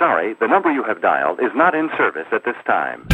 [0.00, 3.06] Sorry, the number you have dialed is not in service at this time.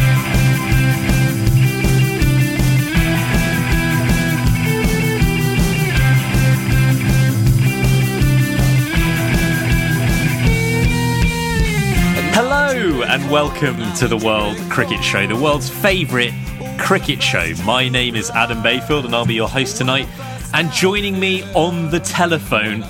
[12.33, 16.33] Hello and welcome to the World Cricket Show, the world's favourite
[16.79, 17.53] cricket show.
[17.65, 20.07] My name is Adam Bayfield and I'll be your host tonight.
[20.55, 22.85] And joining me on the telephone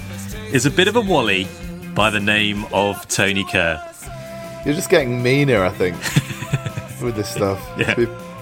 [0.53, 1.49] is a bit of a wally
[1.95, 3.86] by the name of Tony Kerr.
[4.67, 5.95] You're just getting meaner, I think,
[7.01, 7.65] with this stuff.
[7.79, 7.95] Yeah.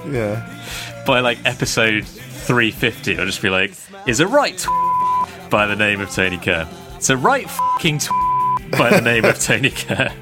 [0.09, 1.05] Yeah.
[1.07, 3.75] By like episode 350, I'll just be like,
[4.07, 4.57] is a right
[5.51, 6.67] by the name of Tony Kerr.
[6.97, 7.47] It's a right
[7.79, 8.01] fing
[8.71, 10.15] by the name of Tony Kerr.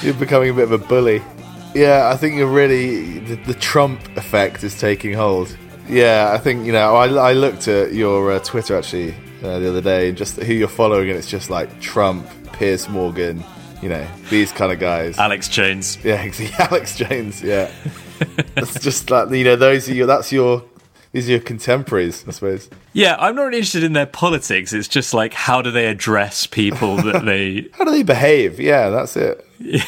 [0.00, 1.20] You're becoming a bit of a bully.
[1.74, 3.18] Yeah, I think you're really.
[3.18, 5.56] The, the Trump effect is taking hold.
[5.88, 9.70] Yeah, I think, you know, I, I looked at your uh, Twitter actually uh, the
[9.70, 13.42] other day, just who you're following, and it's just like Trump, Piers Morgan,
[13.82, 15.18] you know, these kind of guys.
[15.18, 15.98] Alex Jones.
[16.04, 16.64] Yeah, exactly.
[16.66, 17.42] Alex Jones.
[17.42, 17.70] Yeah,
[18.56, 20.06] it's just like you know those are your.
[20.06, 20.64] That's your.
[21.12, 22.70] These are your contemporaries, I suppose.
[22.92, 24.72] Yeah, I'm not really interested in their politics.
[24.72, 27.66] It's just like, how do they address people that they.
[27.72, 28.60] How do they behave?
[28.60, 29.44] Yeah, that's it.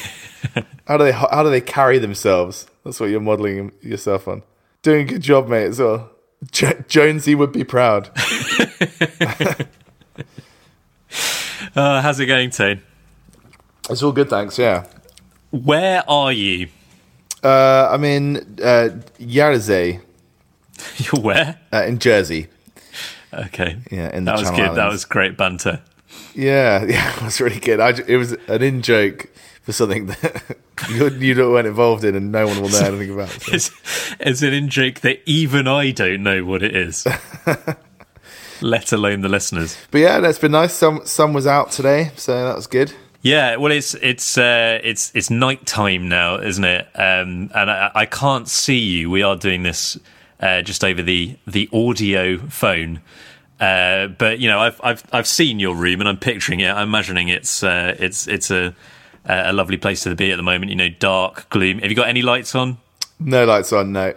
[0.89, 2.67] how do they how do they carry themselves?
[2.85, 4.43] That's what you're modelling yourself on.
[4.83, 5.67] Doing a good job, mate.
[5.67, 6.11] As well.
[6.51, 8.11] Jo- Jonesy would be proud.
[11.77, 12.83] Uh, how's it going, Tone?
[13.91, 14.59] It's all good, thanks.
[14.59, 14.87] Yeah.
[15.51, 16.69] Where are you?
[17.43, 20.01] Uh, I'm in uh, Yarzee,
[20.97, 21.59] You're where?
[21.73, 22.47] uh, in Jersey.
[23.33, 23.79] Okay.
[23.91, 24.77] Yeah, in the that was Channel good.
[24.77, 25.81] That was great banter.
[26.35, 27.81] Yeah, yeah, it was really good.
[27.81, 29.29] I, it was an in joke
[29.63, 30.57] for something that
[30.91, 33.31] you, you weren't involved in, and no one will know anything about.
[33.31, 33.55] So.
[33.55, 33.71] It's,
[34.21, 37.07] it's an in joke that even I don't know what it is,
[38.61, 39.77] let alone the listeners.
[39.91, 40.75] But yeah, it's been nice.
[40.75, 42.93] Sun, sun was out today, so that was good.
[43.23, 46.89] Yeah, well, it's it's uh, it's it's night time now, isn't it?
[46.95, 49.11] Um, and I, I can't see you.
[49.11, 49.97] We are doing this
[50.41, 53.01] uh, just over the the audio phone.
[53.61, 56.69] Uh, but you know, I've I've I've seen your room and I'm picturing it.
[56.69, 58.75] I'm imagining it's uh, it's it's a
[59.25, 60.71] a lovely place to be at the moment.
[60.71, 61.79] You know, dark, gloom.
[61.79, 62.79] Have you got any lights on?
[63.21, 64.15] No lights on, no.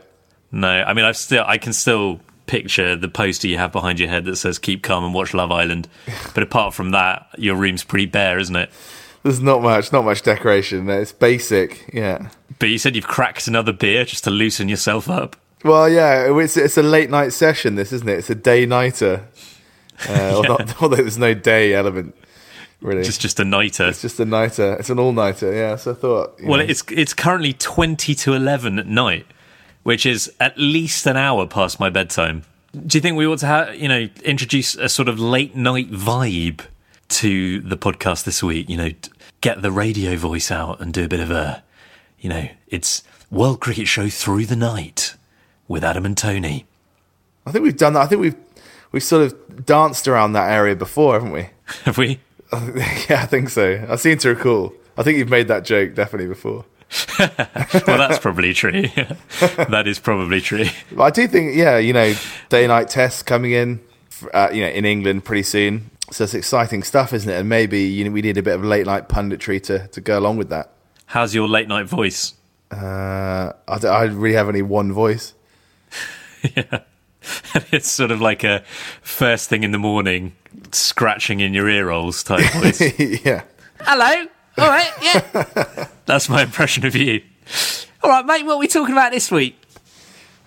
[0.51, 4.09] No, I mean, I've still, I can still picture the poster you have behind your
[4.09, 5.87] head that says "Keep calm and watch Love Island."
[6.33, 8.71] But apart from that, your room's pretty bare, isn't it?
[9.25, 10.87] There's not much, not much decoration.
[10.87, 12.29] It's basic, yeah.
[12.59, 15.35] But you said you've cracked another beer just to loosen yourself up.
[15.63, 17.73] Well, yeah, it's it's a late night session.
[17.73, 18.19] This isn't it?
[18.19, 19.25] It's a day nighter.
[20.07, 22.15] Uh, although, although there's no day element,
[22.81, 23.01] really.
[23.01, 23.87] Just, just a nighter.
[23.87, 24.75] it's just a nighter.
[24.75, 25.51] It's an all nighter.
[25.51, 25.75] Yeah.
[25.77, 26.39] So I thought.
[26.43, 29.25] Well, know, it's it's currently twenty to eleven at night,
[29.81, 32.43] which is at least an hour past my bedtime.
[32.73, 35.89] Do you think we ought to have, you know, introduce a sort of late night
[35.89, 36.61] vibe
[37.09, 38.69] to the podcast this week?
[38.69, 38.89] You know,
[39.41, 41.63] get the radio voice out and do a bit of a,
[42.19, 45.15] you know, it's World Cricket Show through the night
[45.67, 46.65] with Adam and Tony.
[47.45, 48.01] I think we've done that.
[48.01, 48.35] I think we've
[48.91, 51.49] we've sort of danced around that area before, haven't we?
[51.83, 52.19] Have we?
[52.53, 53.85] yeah, I think so.
[53.89, 54.73] I seem to recall.
[54.97, 56.65] I think you've made that joke definitely before.
[57.19, 58.83] Well, that's probably true.
[59.69, 60.65] that is probably true.
[60.99, 62.13] I do think, yeah, you know,
[62.49, 63.79] day night tests coming in,
[64.33, 65.89] uh, you know, in England pretty soon.
[66.11, 67.35] So it's exciting stuff, isn't it?
[67.39, 70.17] And maybe you know we need a bit of late night punditry to to go
[70.19, 70.71] along with that.
[71.07, 72.33] How's your late night voice?
[72.71, 75.33] Uh, I don't I really have only one voice.
[76.55, 76.81] Yeah.
[77.71, 78.63] it's sort of like a
[79.01, 80.35] first thing in the morning,
[80.71, 82.99] scratching in your ear holes type voice.
[82.99, 83.41] yeah.
[83.79, 84.27] Hello.
[84.59, 84.91] All right.
[85.01, 85.87] Yeah.
[86.05, 87.23] That's my impression of you.
[88.03, 88.45] All right, mate.
[88.45, 89.59] What are we talking about this week?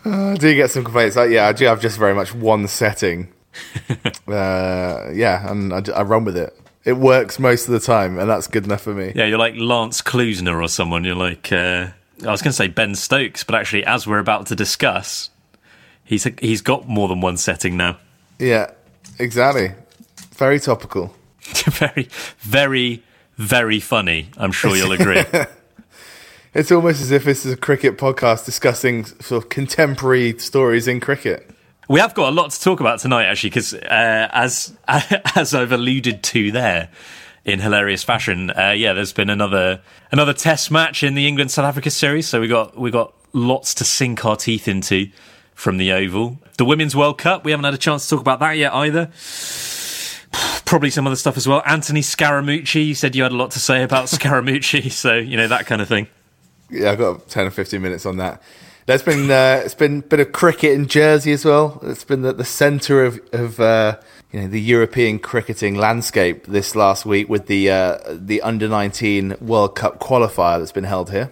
[0.04, 1.16] I do get some complaints.
[1.16, 3.32] Like, yeah, I do have just very much one setting.
[4.28, 6.58] uh, yeah, and I, I run with it.
[6.84, 9.12] It works most of the time, and that's good enough for me.
[9.14, 11.04] Yeah, you're like Lance Klusener or someone.
[11.04, 11.88] You're like, uh,
[12.26, 15.30] I was going to say Ben Stokes, but actually, as we're about to discuss,
[16.04, 17.98] he's he's got more than one setting now.
[18.38, 18.70] Yeah,
[19.18, 19.72] exactly.
[20.34, 21.14] Very topical.
[21.42, 22.08] very,
[22.38, 23.02] very,
[23.36, 24.30] very funny.
[24.36, 25.24] I'm sure you'll agree.
[26.54, 30.98] It's almost as if this is a cricket podcast discussing sort of contemporary stories in
[30.98, 31.48] cricket.
[31.88, 35.72] We have got a lot to talk about tonight, actually, because uh, as as I've
[35.72, 36.90] alluded to there,
[37.48, 39.80] in hilarious fashion, uh, yeah, there's been another
[40.12, 43.72] another Test match in the England South Africa series, so we got we got lots
[43.74, 45.10] to sink our teeth into
[45.54, 46.38] from the Oval.
[46.58, 49.10] The Women's World Cup, we haven't had a chance to talk about that yet either.
[50.66, 51.62] Probably some other stuff as well.
[51.64, 55.48] Anthony Scaramucci, you said you had a lot to say about Scaramucci, so you know
[55.48, 56.06] that kind of thing.
[56.68, 58.42] Yeah, I've got ten or fifteen minutes on that.
[58.88, 61.78] There's been uh, it's been a bit of cricket in Jersey as well.
[61.82, 64.00] It's been the, the centre of of uh,
[64.32, 69.36] you know the European cricketing landscape this last week with the uh, the under 19
[69.42, 71.30] World Cup qualifier that's been held here.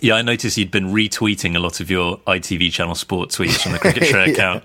[0.00, 3.72] Yeah, I noticed you'd been retweeting a lot of your ITV Channel Sport tweets from
[3.72, 4.30] the Cricket Show yeah.
[4.30, 4.64] account.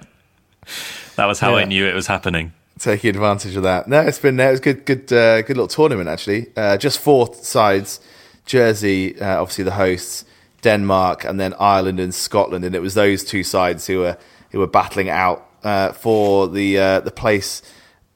[1.15, 1.63] That was how yeah.
[1.63, 2.53] I knew it was happening.
[2.77, 3.87] Taking advantage of that.
[3.87, 6.51] No, it's been it was good, good, uh, good little tournament actually.
[6.55, 7.99] Uh, just four sides:
[8.45, 10.23] Jersey, uh, obviously the hosts,
[10.67, 14.17] Denmark, and then Ireland and Scotland, and it was those two sides who were
[14.51, 17.61] who were battling out uh, for the uh, the place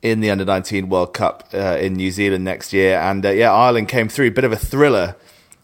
[0.02, 3.00] in the under nineteen World Cup uh, in New Zealand next year.
[3.00, 5.16] And uh, yeah, Ireland came through, a bit of a thriller.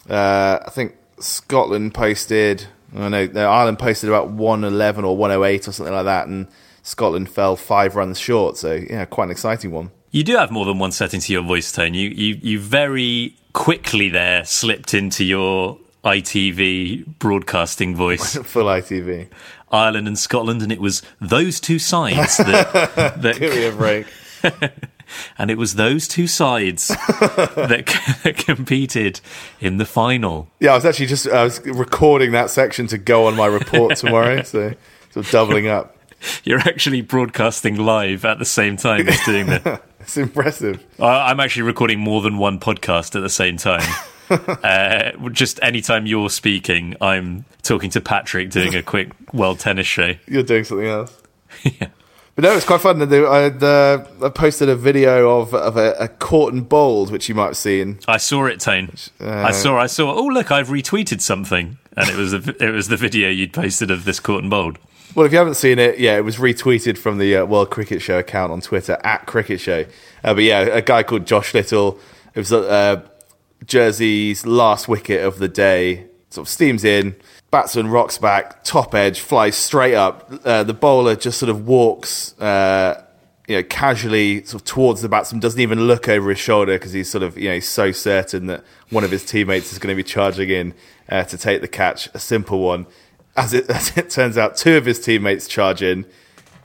[0.09, 2.67] Uh, I think Scotland posted.
[2.95, 6.27] I know Ireland posted about one eleven or one oh eight or something like that,
[6.27, 6.47] and
[6.83, 8.57] Scotland fell five runs short.
[8.57, 9.89] So yeah, quite an exciting one.
[10.11, 11.93] You do have more than one setting to your voice tone.
[11.93, 15.77] You you you very quickly there slipped into your
[16.07, 18.35] ITV broadcasting voice.
[18.43, 19.27] Full ITV.
[19.69, 22.71] Ireland and Scotland, and it was those two sides that.
[23.21, 24.07] that Give me a break.
[25.37, 29.19] and it was those two sides that, that, competed
[29.59, 30.49] in the final.
[30.61, 33.97] Yeah, I was actually just I was recording that section to go on my report
[33.97, 34.73] tomorrow, so
[35.09, 35.97] sort of doubling up.
[36.45, 39.83] You're actually broadcasting live at the same time as doing that.
[39.99, 40.83] it's impressive.
[41.01, 43.87] I'm actually recording more than one podcast at the same time.
[44.63, 50.13] uh, just anytime you're speaking, I'm talking to Patrick doing a quick world tennis show.
[50.27, 51.21] You're doing something else.
[51.63, 51.87] yeah.
[52.35, 53.01] But no, it's quite fun.
[53.01, 57.33] I, uh, I posted a video of of a, a caught and bowled, which you
[57.33, 57.99] might have seen.
[58.07, 58.91] I saw it, Tone.
[59.19, 59.79] Uh, I saw.
[59.79, 60.13] I saw.
[60.13, 60.51] Oh, look!
[60.51, 64.19] I've retweeted something, and it was a, it was the video you'd posted of this
[64.19, 64.77] caught and bowled.
[65.15, 68.03] Well, if you haven't seen it, yeah, it was retweeted from the uh, World Cricket
[68.03, 69.85] Show account on Twitter at Cricket Show.
[70.23, 71.99] Uh, but yeah, a guy called Josh Little.
[72.35, 73.01] It was uh,
[73.65, 76.07] Jersey's last wicket of the day.
[76.29, 77.15] Sort of steams in,
[77.51, 80.29] batsman rocks back, top edge, flies straight up.
[80.43, 83.01] Uh, the bowler just sort of walks, uh,
[83.47, 86.91] you know, casually sort of towards the batsman, doesn't even look over his shoulder because
[86.91, 89.95] he's sort of, you know, so certain that one of his teammates is going to
[89.95, 90.73] be charging in
[91.07, 92.07] uh, to take the catch.
[92.13, 92.87] A simple one.
[93.37, 96.05] As it, as it turns out, two of his teammates charge in,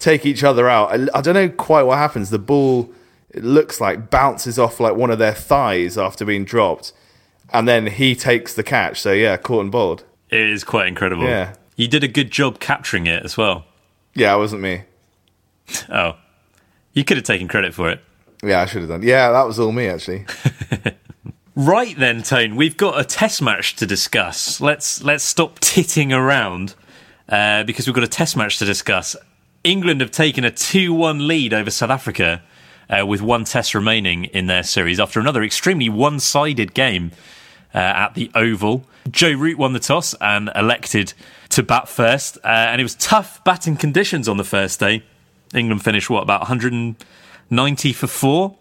[0.01, 0.91] take each other out.
[0.91, 2.31] I, I don't know quite what happens.
[2.31, 2.93] The ball
[3.33, 6.93] it looks like bounces off like one of their thighs after being dropped,
[7.53, 9.01] and then he takes the catch.
[9.01, 10.05] So yeah, caught and bowled.
[10.31, 11.25] It is quite incredible.
[11.25, 13.65] Yeah, you did a good job capturing it as well.
[14.15, 14.83] Yeah, it wasn't me.
[15.91, 16.17] oh,
[16.93, 18.01] you could have taken credit for it.
[18.43, 19.03] Yeah, I should have done.
[19.03, 20.27] Yeah, that was all me actually.
[21.57, 24.61] right then, Tone, we've got a test match to discuss.
[24.61, 26.75] Let's let's stop titting around
[27.29, 29.17] uh, because we've got a test match to discuss.
[29.65, 32.43] England have taken a two-one lead over South Africa
[32.93, 37.11] uh, with one test remaining in their series after another extremely one sided game
[37.75, 38.85] uh, at the Oval.
[39.11, 41.15] Joe Root won the toss and elected
[41.51, 45.03] to bat first, uh, and it was tough batting conditions on the first day.
[45.55, 48.57] England finished, what, about 190 for four?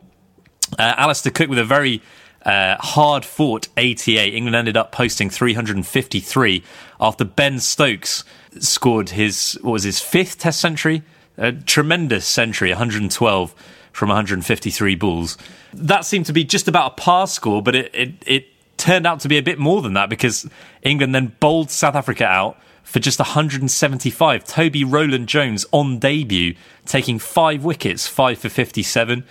[0.79, 2.01] Uh, Alastair Cook with a very
[2.45, 4.33] uh, hard fought 88.
[4.33, 6.63] England ended up posting 353
[6.99, 8.23] after Ben Stokes
[8.59, 11.03] scored his, what was his fifth test century?
[11.37, 13.55] A tremendous century, 112
[13.91, 15.37] from 153 balls.
[15.73, 19.19] That seemed to be just about a par score, but it, it, it turned out
[19.21, 20.49] to be a bit more than that because
[20.81, 24.43] England then bowled South Africa out for just 175.
[24.43, 26.55] Toby Roland Jones on debut,
[26.85, 29.23] taking five wickets, five for 57.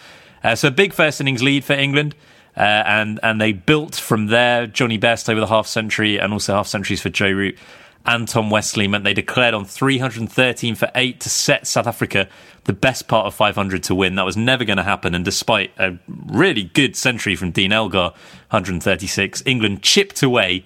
[0.42, 2.14] Uh, so a big first innings lead for England.
[2.56, 4.66] Uh, and and they built from there.
[4.66, 7.56] Jonny Bairstow the half century and also half centuries for Joe Root
[8.06, 12.28] and Tom Westley meant they declared on 313 for 8 to set South Africa
[12.64, 14.14] the best part of 500 to win.
[14.14, 15.14] That was never going to happen.
[15.14, 18.12] And despite a really good century from Dean Elgar,
[18.50, 20.64] 136, England chipped away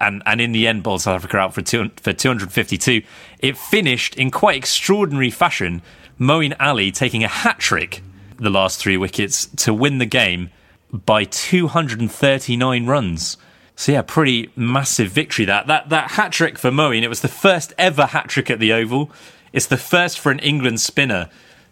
[0.00, 3.02] and, and in the end bowled South Africa out for, two, for 252.
[3.38, 5.82] It finished in quite extraordinary fashion.
[6.18, 8.02] Moeen Ali taking a hat trick
[8.38, 10.50] the last three wickets to win the game
[10.92, 13.36] by 239 runs.
[13.76, 15.66] So yeah, pretty massive victory that.
[15.66, 18.72] That that hat trick for Moeen, it was the first ever hat trick at the
[18.72, 19.10] Oval.
[19.52, 21.28] It's the first for an England spinner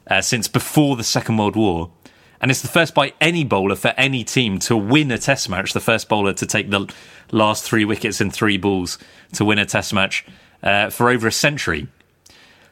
[0.09, 1.91] uh, since before the Second World War.
[2.41, 5.73] And it's the first by any bowler for any team to win a test match,
[5.73, 6.93] the first bowler to take the
[7.31, 8.99] last three wickets in three balls
[9.35, 10.27] to win a test match
[10.61, 11.87] uh, for over a century.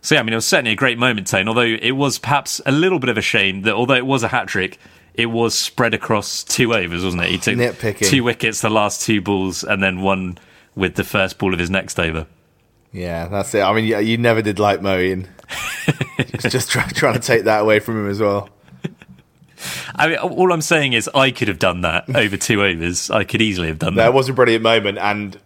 [0.02, 1.46] So yeah, I mean, it was certainly a great moment, Tone.
[1.46, 4.28] Although it was perhaps a little bit of a shame that although it was a
[4.28, 4.78] hat trick,
[5.14, 7.30] it was spread across two overs, wasn't it?
[7.30, 8.08] He took Nitpicking.
[8.08, 10.38] two wickets, the last two balls, and then one
[10.74, 12.26] with the first ball of his next over.
[12.92, 13.60] Yeah, that's it.
[13.60, 15.26] I mean, yeah, you never did like Moeen.
[16.32, 18.48] just just try, trying to take that away from him as well.
[19.94, 23.10] I mean, all I'm saying is I could have done that over two overs.
[23.10, 24.14] I could easily have done That that.
[24.14, 25.38] was a brilliant moment, and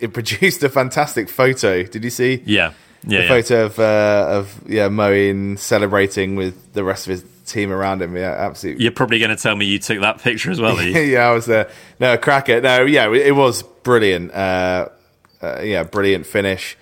[0.00, 1.84] it produced a fantastic photo.
[1.84, 2.42] Did you see?
[2.44, 2.72] Yeah,
[3.06, 3.28] yeah, the yeah.
[3.28, 8.16] photo of uh, of yeah Moeen celebrating with the rest of his team around him.
[8.16, 8.82] Yeah, absolutely.
[8.82, 11.46] You're probably going to tell me you took that picture as well, yeah, I was
[11.46, 11.70] there.
[11.98, 12.60] No, cracker.
[12.60, 14.32] No, yeah, it was brilliant.
[14.32, 14.88] Uh,
[15.42, 16.76] uh, yeah, brilliant finish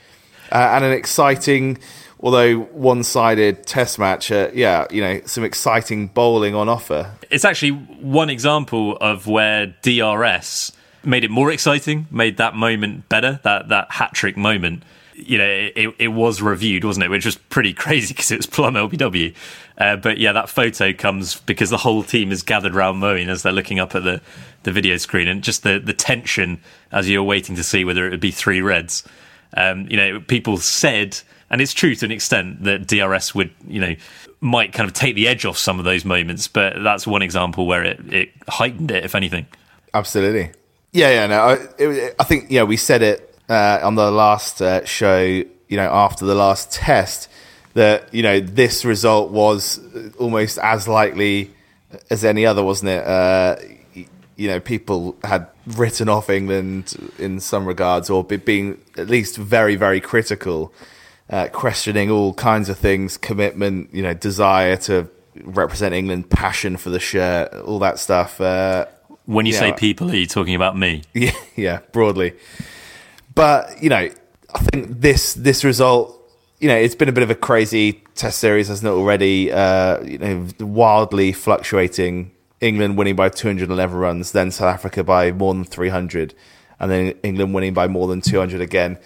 [0.53, 1.79] uh, and an exciting,
[2.21, 4.31] although one-sided Test match.
[4.31, 7.13] Uh, yeah, you know, some exciting bowling on offer.
[7.31, 10.73] it's actually one example of where DRS
[11.05, 14.83] made it more exciting, made that moment better, that that hat trick moment.
[15.19, 17.09] You know, it, it was reviewed, wasn't it?
[17.09, 19.35] Which was pretty crazy because it was plum LBW.
[19.77, 23.43] Uh, but yeah, that photo comes because the whole team is gathered around Moeen as
[23.43, 24.21] they're looking up at the,
[24.65, 26.61] the video screen and just the, the tension
[26.91, 29.05] as you're waiting to see whether it would be three reds.
[29.57, 31.19] Um, you know, people said,
[31.51, 33.95] and it's true to an extent, that DRS would, you know,
[34.41, 36.49] might kind of take the edge off some of those moments.
[36.49, 39.47] But that's one example where it, it heightened it, if anything.
[39.95, 40.53] Absolutely.
[40.93, 41.27] Yeah, yeah.
[41.27, 45.21] No, I, it, I think yeah we said it uh, on the last uh, show.
[45.21, 47.29] You know, after the last test,
[47.75, 49.81] that you know this result was
[50.19, 51.51] almost as likely
[52.11, 53.05] as any other, wasn't it?
[53.05, 53.57] Uh,
[54.37, 59.37] you know, people had written off England in some regards, or be, being at least
[59.37, 60.73] very, very critical,
[61.29, 65.09] uh, questioning all kinds of things, commitment, you know, desire to
[65.43, 68.41] represent England, passion for the shirt, all that stuff.
[68.41, 68.87] Uh,
[69.27, 71.03] When you say people, are you talking about me?
[71.15, 72.35] yeah, yeah, broadly.
[73.39, 74.11] But you know,
[74.53, 76.29] I think this this result,
[76.59, 79.53] you know, it's been a bit of a crazy Test series, hasn't it already?
[79.53, 82.33] Uh, you know, wildly fluctuating.
[82.61, 86.35] England winning by 211 runs, then South Africa by more than 300,
[86.81, 88.99] and then England winning by more than 200 again.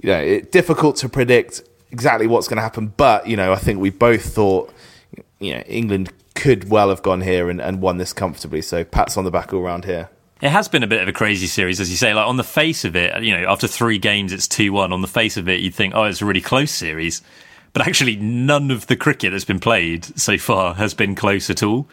[0.00, 3.56] You know, it, difficult to predict exactly what's going to happen, but you know, I
[3.56, 4.72] think we both thought,
[5.40, 8.62] you know, England could well have gone here and, and won this comfortably.
[8.62, 10.10] So pats on the back all round here.
[10.40, 12.14] It has been a bit of a crazy series, as you say.
[12.14, 14.92] Like on the face of it, you know, after three games, it's two one.
[14.92, 17.22] On the face of it, you'd think, oh, it's a really close series,
[17.72, 21.62] but actually, none of the cricket that's been played so far has been close at
[21.62, 21.86] all.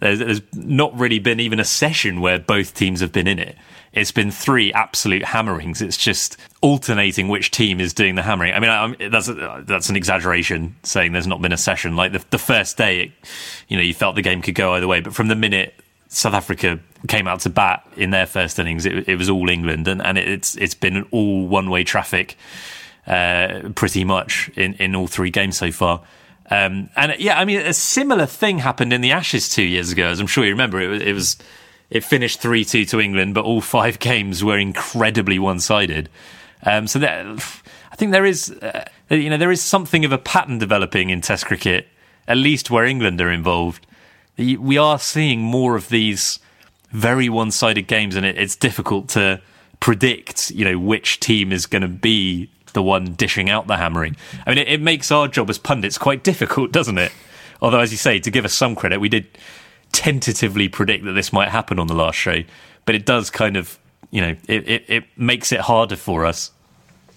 [0.00, 3.56] There's, there's not really been even a session where both teams have been in it.
[3.92, 5.82] It's been three absolute hammerings.
[5.82, 8.54] It's just alternating which team is doing the hammering.
[8.54, 11.96] I mean, I, that's a, that's an exaggeration saying there's not been a session.
[11.96, 13.12] Like the, the first day, it,
[13.68, 15.74] you know, you felt the game could go either way, but from the minute
[16.12, 19.86] South Africa came out to bat in their first innings, it, it was all England,
[19.86, 22.36] and, and it's it's been all one way traffic,
[23.06, 26.02] uh, pretty much in, in all three games so far.
[26.50, 30.08] Um, and yeah, I mean, a similar thing happened in the Ashes two years ago,
[30.08, 30.80] as I'm sure you remember.
[30.80, 31.36] It was it, was,
[31.90, 36.08] it finished three two to England, but all five games were incredibly one sided.
[36.64, 37.24] Um, so that,
[37.92, 41.20] I think there is, uh, you know, there is something of a pattern developing in
[41.20, 41.86] Test cricket,
[42.26, 43.86] at least where England are involved.
[44.40, 46.38] We are seeing more of these
[46.90, 49.40] very one sided games, and it, it's difficult to
[49.80, 54.16] predict, you know, which team is going to be the one dishing out the hammering.
[54.46, 57.12] I mean, it, it makes our job as pundits quite difficult, doesn't it?
[57.62, 59.26] Although, as you say, to give us some credit, we did
[59.92, 62.42] tentatively predict that this might happen on the last show,
[62.86, 63.78] but it does kind of,
[64.10, 66.52] you know, it, it, it makes it harder for us.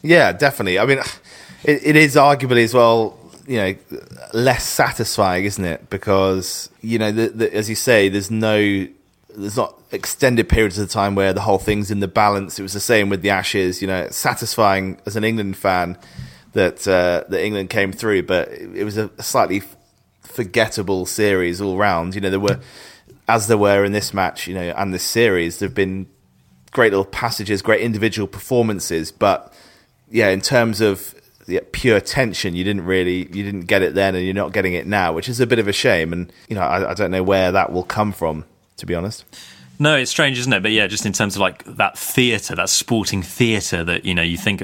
[0.02, 0.80] Yeah, definitely.
[0.80, 1.00] I mean,
[1.64, 3.76] it, it is arguably as well, you know,
[4.34, 5.90] less satisfying, isn't it?
[5.90, 8.88] Because you know, the, the, as you say, there's no,
[9.36, 12.60] there's not extended periods of time where the whole thing's in the balance.
[12.60, 13.82] It was the same with the Ashes.
[13.82, 15.98] You know, satisfying as an England fan
[16.54, 19.62] that uh, that England came through, but it, was a slightly
[20.22, 22.16] forgettable series all round.
[22.16, 22.60] You know, there were,
[23.28, 26.08] as there were in this match, you know, and this series, there have been
[26.72, 29.54] great little passages, great individual performances, but
[30.10, 31.16] yeah, in terms of
[31.48, 34.74] yeah, pure tension, you didn't really, you didn't get it then, and you're not getting
[34.74, 36.14] it now, which is a bit of a shame.
[36.14, 38.46] And you know, I, I don't know where that will come from,
[38.78, 39.26] to be honest.
[39.80, 40.62] No, it's strange, isn't it?
[40.62, 44.22] But yeah, just in terms of like that theatre, that sporting theatre that you know
[44.22, 44.62] you think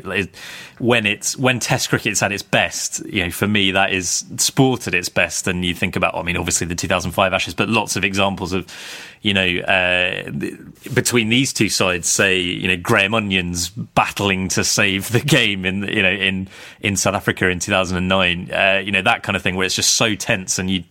[0.78, 3.04] when it's when Test cricket's at its best.
[3.06, 5.48] You know, for me, that is sport at its best.
[5.48, 8.68] And you think about, I mean, obviously the 2005 Ashes, but lots of examples of,
[9.22, 10.30] you know, uh,
[10.94, 15.84] between these two sides, say, you know, Graham Onions battling to save the game in
[15.84, 16.48] you know in
[16.82, 18.51] in South Africa in 2009.
[18.51, 20.84] Uh, you know that kind of thing where it's just so tense and you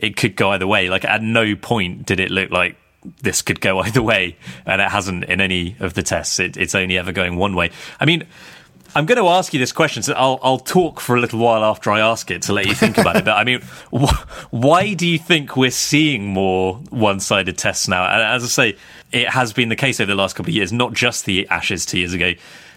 [0.00, 0.90] it could go either way.
[0.90, 2.76] Like at no point did it look like
[3.22, 6.38] this could go either way, and it hasn't in any of the tests.
[6.38, 7.70] It, it's only ever going one way.
[7.98, 8.26] I mean,
[8.94, 11.62] I'm going to ask you this question, so I'll, I'll talk for a little while
[11.62, 13.24] after I ask it to let you think about it.
[13.24, 13.60] But I mean,
[13.92, 18.04] wh- why do you think we're seeing more one sided tests now?
[18.04, 18.78] And as I say,
[19.12, 21.86] it has been the case over the last couple of years, not just the Ashes
[21.86, 22.32] two years ago,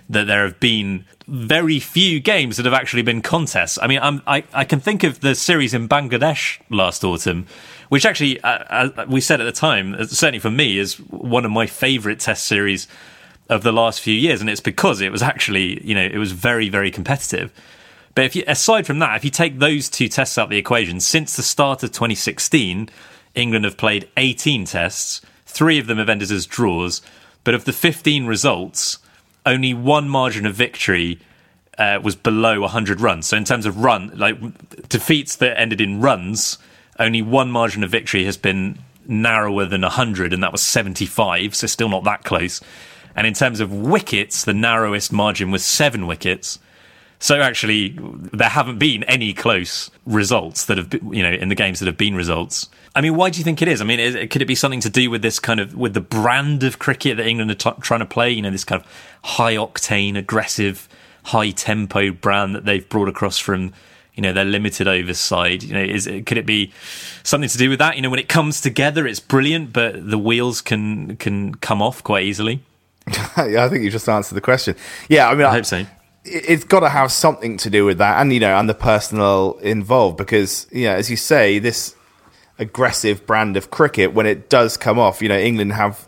[0.09, 3.79] that there have been very few games that have actually been contests.
[3.81, 7.47] I mean, I'm, i I, can think of the series in Bangladesh last autumn,
[7.93, 11.45] which actually, uh, uh, we said at the time, uh, certainly for me, is one
[11.45, 12.87] of my favourite test series
[13.49, 16.31] of the last few years, and it's because it was actually, you know, it was
[16.31, 17.51] very, very competitive.
[18.15, 20.57] But if you, aside from that, if you take those two tests out of the
[20.57, 22.89] equation, since the start of 2016,
[23.35, 25.21] England have played 18 tests.
[25.45, 27.03] Three of them have ended as draws.
[27.43, 28.97] But of the 15 results,
[29.45, 31.19] only one margin of victory
[31.77, 33.27] uh, was below 100 runs.
[33.27, 36.57] So in terms of run, like defeats that ended in runs,
[36.99, 41.55] only one margin of victory has been narrower than 100, and that was 75.
[41.55, 42.61] So still not that close.
[43.15, 46.59] And in terms of wickets, the narrowest margin was seven wickets.
[47.19, 51.55] So actually, there haven't been any close results that have, been, you know, in the
[51.55, 52.67] games that have been results.
[52.95, 53.79] I mean, why do you think it is?
[53.79, 56.01] I mean, is, could it be something to do with this kind of with the
[56.01, 58.31] brand of cricket that England are t- trying to play?
[58.31, 58.87] You know, this kind of
[59.23, 60.89] high octane, aggressive,
[61.23, 63.71] high tempo brand that they've brought across from
[64.15, 66.71] you know their limited overside you know is could it be
[67.23, 70.17] something to do with that you know when it comes together it's brilliant but the
[70.17, 72.61] wheels can can come off quite easily
[73.37, 74.75] I think you just answered the question.
[75.09, 75.85] Yeah, I mean, I, I hope so.
[76.25, 79.57] It's got to have something to do with that, and you know, and the personal
[79.61, 81.95] involved, because yeah, as you say, this
[82.57, 86.07] aggressive brand of cricket, when it does come off, you know, England have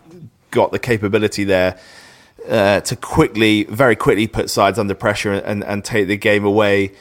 [0.52, 1.78] got the capability there
[2.48, 6.94] uh, to quickly, very quickly, put sides under pressure and, and take the game away.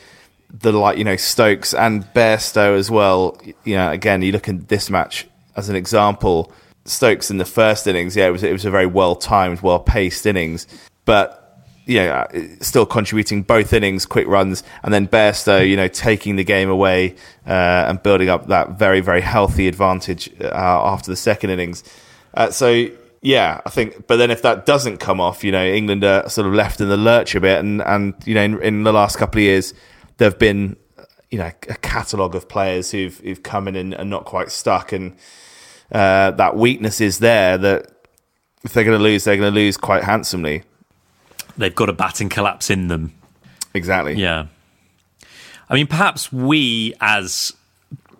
[0.57, 3.41] The like, you know, Stokes and Bairstow as well.
[3.65, 6.53] You know, again, you look at this match as an example
[6.87, 9.79] Stokes in the first innings, yeah, it was it was a very well timed, well
[9.79, 10.67] paced innings,
[11.07, 11.41] but
[11.87, 12.27] yeah,
[12.61, 17.15] still contributing both innings, quick runs, and then Bairstow, you know, taking the game away
[17.47, 21.85] uh, and building up that very very healthy advantage uh, after the second innings.
[22.35, 22.87] Uh, so
[23.23, 26.47] yeah, I think, but then if that doesn't come off, you know, England are sort
[26.47, 29.17] of left in the lurch a bit, and and you know, in, in the last
[29.17, 29.73] couple of years,
[30.17, 30.77] there have been
[31.31, 34.93] you know a catalogue of players who've who've come in and, and not quite stuck
[34.93, 35.17] and
[35.93, 37.91] uh, that weakness is there that
[38.65, 40.63] if they're going to lose, they're going to lose quite handsomely.
[41.57, 43.15] They've got a batting collapse in them.
[43.75, 44.15] Exactly.
[44.15, 44.47] Yeah.
[45.69, 47.53] I mean, perhaps we as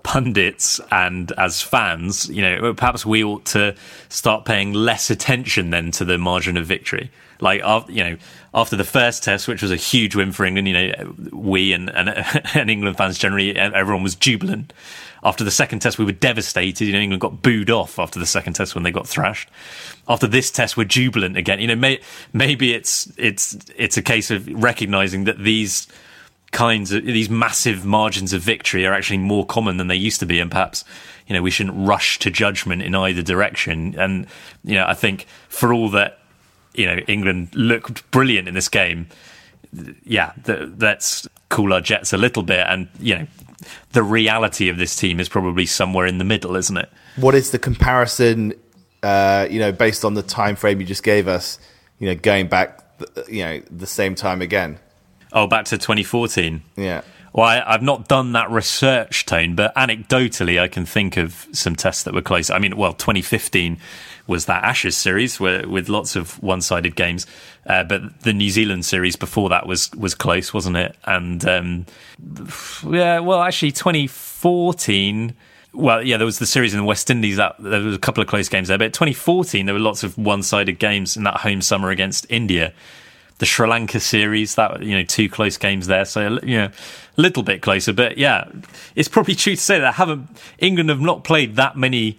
[0.03, 3.75] pundits and as fans, you know, perhaps we ought to
[4.09, 7.11] start paying less attention then to the margin of victory.
[7.41, 8.17] Like, you know,
[8.55, 11.91] after the first test, which was a huge win for England, you know, we and,
[11.91, 12.11] and,
[12.55, 14.73] and England fans generally, everyone was jubilant.
[15.25, 16.85] After the second test, we were devastated.
[16.85, 19.49] You know, England got booed off after the second test when they got thrashed.
[20.07, 21.61] After this test, we're jubilant again.
[21.61, 22.01] You know, may,
[22.33, 25.89] maybe it's it's it's a case of recognizing that these
[26.53, 30.27] kinds of these massive margins of victory are actually more common than they used to
[30.27, 30.85] be, and perhaps
[31.27, 33.99] you know we shouldn't rush to judgment in either direction.
[33.99, 34.27] And
[34.63, 36.19] you know, I think for all that
[36.75, 39.09] you know England looked brilliant in this game,
[40.05, 40.33] yeah,
[40.79, 43.27] let's cool our jets a little bit, and you know
[43.93, 46.91] the reality of this team is probably somewhere in the middle, isn't it?
[47.17, 48.55] What is the comparison?
[49.03, 51.59] Uh, you know, based on the time frame you just gave us,
[51.99, 52.83] you know, going back,
[53.29, 54.79] you know, the same time again.
[55.33, 56.63] Oh, back to 2014.
[56.77, 57.03] Yeah.
[57.35, 61.75] Well, I, have not done that research, Tone, but anecdotally, I can think of some
[61.75, 62.49] tests that were close.
[62.49, 63.77] I mean, well, 2015
[64.29, 67.27] was that Ashes series where, with lots of one-sided games,
[67.67, 70.97] uh, but the New Zealand series before that was was close, wasn't it?
[71.07, 71.87] And um,
[72.89, 75.35] yeah, well, actually, 2014.
[75.73, 77.39] Well, yeah, there was the series in the West Indies.
[77.39, 80.17] That there was a couple of close games there, but 2014 there were lots of
[80.17, 82.73] one-sided games in that home summer against India
[83.39, 84.55] the Sri Lanka series.
[84.55, 86.05] That you know, two close games there.
[86.05, 86.71] So you know,
[87.17, 87.93] a little bit closer.
[87.93, 88.49] But yeah,
[88.95, 92.19] it's probably true to say that haven't England have not played that many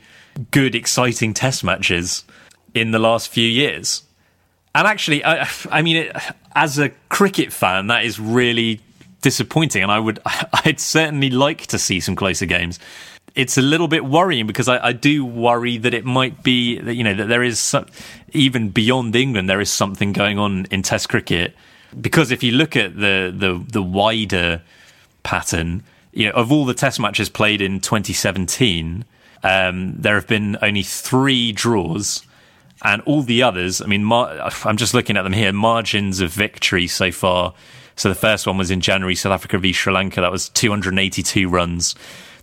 [0.52, 2.26] good, exciting Test matches
[2.74, 4.04] in the last few years.
[4.74, 6.16] And actually, I, I mean, it,
[6.54, 8.82] as a cricket fan, that is really
[9.22, 9.84] disappointing.
[9.84, 10.20] And I would,
[10.66, 12.80] I'd certainly like to see some closer games
[13.36, 16.96] it's a little bit worrying because I, I, do worry that it might be that
[16.96, 17.86] you know that there is some,
[18.32, 21.54] even beyond England there is something going on in Test cricket
[22.00, 24.62] because if you look at the the the wider
[25.24, 29.06] pattern, you know, of all the Test matches played in 2017,
[29.44, 32.26] um, there have been only three draws.
[32.84, 35.52] And all the others, I mean, mar- I'm just looking at them here.
[35.54, 37.54] Margins of victory so far.
[37.96, 40.22] So the first one was in January, South Africa v Sri Lanka.
[40.22, 41.96] That was 282 runs.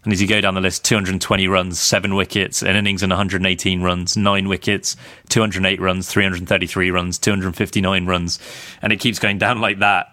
[0.05, 3.83] And as you go down the list, 220 runs, seven wickets, an innings and 118
[3.83, 4.97] runs, nine wickets,
[5.29, 8.39] 208 runs, 333 runs, 259 runs,
[8.81, 10.09] and it keeps going down like that.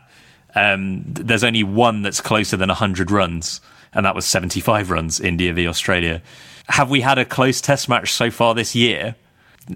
[0.56, 3.62] Um, there's only one that's closer than 100 runs,
[3.94, 6.22] and that was 75 runs, India v Australia.
[6.68, 9.16] Have we had a close test match so far this year?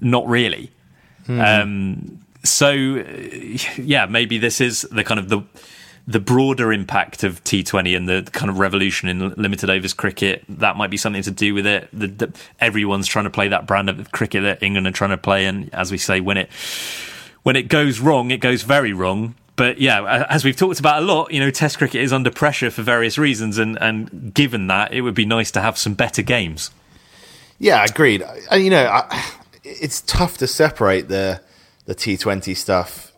[0.02, 0.71] Not really.
[1.28, 2.71] Um, so,
[3.78, 5.41] yeah, maybe this is the kind of the
[6.05, 10.43] the broader impact of T20 and the kind of revolution in limited overs cricket.
[10.49, 11.87] That might be something to do with it.
[11.93, 15.17] The, the, everyone's trying to play that brand of cricket that England are trying to
[15.17, 16.49] play, and as we say, when it
[17.43, 19.35] when it goes wrong, it goes very wrong.
[19.55, 22.71] But yeah, as we've talked about a lot, you know, Test cricket is under pressure
[22.71, 26.21] for various reasons, and and given that, it would be nice to have some better
[26.21, 26.71] games.
[27.59, 28.23] Yeah, agreed.
[28.51, 29.31] And you know, I,
[29.63, 31.41] it's tough to separate the
[31.85, 33.11] the T20 stuff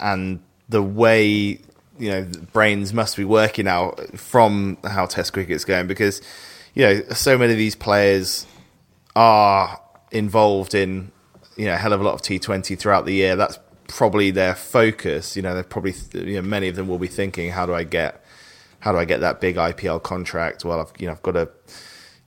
[0.00, 1.60] and the way
[1.98, 6.20] you know brains must be working out from how Test cricket's going because
[6.74, 8.46] you know so many of these players
[9.14, 9.80] are
[10.10, 11.10] involved in
[11.56, 13.36] you know a hell of a lot of T20 throughout the year.
[13.36, 15.36] That's probably their focus.
[15.36, 17.84] You know, they're probably you know many of them will be thinking, how do I
[17.84, 18.22] get
[18.80, 20.64] how do I get that big IPL contract?
[20.64, 21.48] Well, I've you know I've got to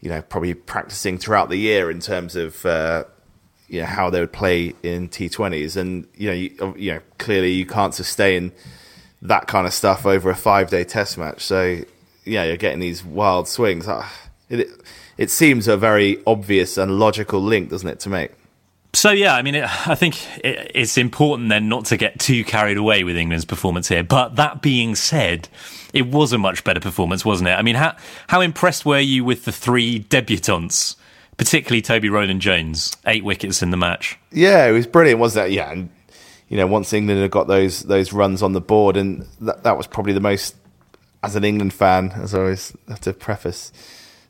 [0.02, 2.66] you know probably practicing throughout the year in terms of.
[2.66, 3.06] Uh,
[3.72, 7.52] you know how they would play in T20s, and you know, you, you know, clearly
[7.52, 8.52] you can't sustain
[9.22, 11.42] that kind of stuff over a five day test match.
[11.42, 11.82] So
[12.26, 13.86] yeah, you're getting these wild swings.
[13.88, 14.12] Ah,
[14.50, 14.70] it
[15.18, 18.32] it seems a very obvious and logical link, doesn't it, to make?
[18.94, 22.44] So yeah, I mean, it, I think it, it's important then not to get too
[22.44, 24.04] carried away with England's performance here.
[24.04, 25.48] But that being said,
[25.94, 27.54] it was a much better performance, wasn't it?
[27.54, 27.96] I mean, how
[28.28, 30.96] how impressed were you with the three debutants?
[31.38, 34.20] Particularly Toby Roland Jones, eight wickets in the match.
[34.30, 35.54] Yeah, it was brilliant, wasn't it?
[35.54, 35.90] Yeah, and
[36.50, 39.78] you know, once England had got those those runs on the board, and that that
[39.78, 40.56] was probably the most,
[41.24, 43.72] as an England fan, as I always have to preface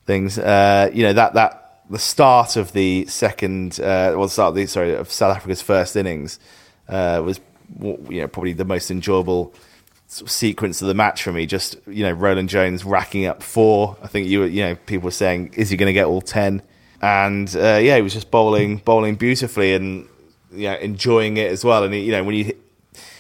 [0.06, 4.56] things, uh, you know, that that the start of the second, uh, well, start of
[4.56, 6.40] the sorry of South Africa's first innings
[6.90, 7.40] uh, was
[7.82, 9.54] you know probably the most enjoyable
[10.08, 11.46] sequence of the match for me.
[11.46, 13.96] Just you know, Roland Jones racking up four.
[14.04, 16.22] I think you were, you know people were saying, is he going to get all
[16.22, 16.64] ten?
[17.02, 20.08] And uh, yeah, he was just bowling bowling beautifully and
[20.52, 21.84] you know, enjoying it as well.
[21.84, 22.54] And you know, when you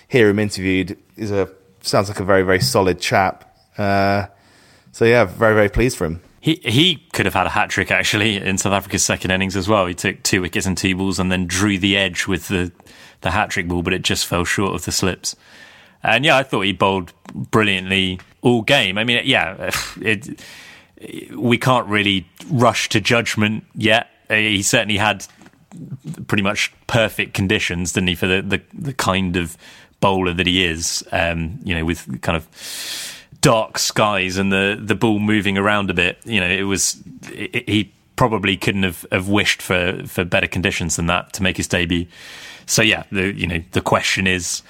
[0.07, 1.49] hear him interviewed, he's a
[1.81, 3.55] sounds like a very very solid chap.
[3.77, 4.27] Uh,
[4.91, 6.21] so yeah, very very pleased for him.
[6.41, 9.67] He he could have had a hat trick actually in South Africa's second innings as
[9.67, 9.85] well.
[9.85, 12.71] He took two wickets and two balls and then drew the edge with the
[13.21, 15.35] the hat trick ball, but it just fell short of the slips.
[16.01, 18.97] And yeah, I thought he bowled brilliantly all game.
[18.97, 20.41] I mean, yeah, it,
[21.35, 24.07] we can't really rush to judgment yet.
[24.29, 25.25] He certainly had
[26.27, 29.58] pretty much perfect conditions, didn't he, for the, the, the kind of
[29.99, 32.47] bowler that he is, um, you know, with kind of
[33.41, 36.17] dark skies and the, the ball moving around a bit.
[36.25, 37.01] You know, it was,
[37.32, 41.58] it, he probably couldn't have, have wished for, for better conditions than that to make
[41.58, 42.05] his debut.
[42.65, 44.62] So yeah, the, you know, the question is,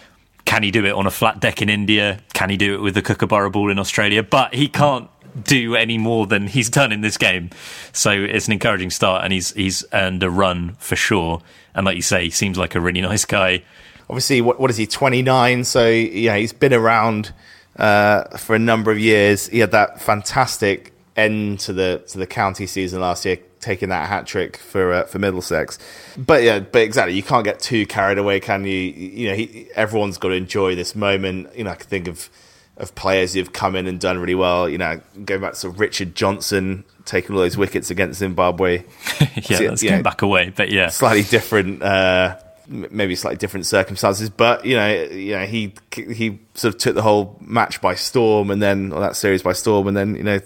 [0.46, 2.20] can he do it on a flat deck in India?
[2.34, 4.24] Can he do it with the Kookaburra ball in Australia?
[4.24, 5.10] But he can't
[5.44, 7.50] do any more than he's done in this game.
[7.94, 11.42] So it's an encouraging start, and he's he's earned a run for sure.
[11.74, 13.64] And like you say, he seems like a really nice guy.
[14.10, 14.88] Obviously, what what is he?
[14.88, 15.64] Twenty nine.
[15.64, 17.34] So yeah, he's been around
[17.76, 19.48] uh, for a number of years.
[19.48, 24.08] He had that fantastic end to the to the county season last year, taking that
[24.08, 25.78] hat trick for uh, for Middlesex.
[26.18, 28.72] But yeah, but exactly, you can't get too carried away, can you?
[28.72, 31.56] You know, he, everyone's got to enjoy this moment.
[31.56, 32.30] You know, I can think of
[32.80, 34.70] of players who've come in and done really well.
[34.70, 38.84] You know, going back to Richard Johnson taking all those wickets against Zimbabwe.
[39.20, 41.82] yeah, so, that's going back away, but yeah, slightly different.
[41.82, 42.38] Uh,
[42.68, 47.02] maybe slightly different circumstances, but you know, you know, he he sort of took the
[47.02, 50.40] whole match by storm, and then or that series by storm, and then you know,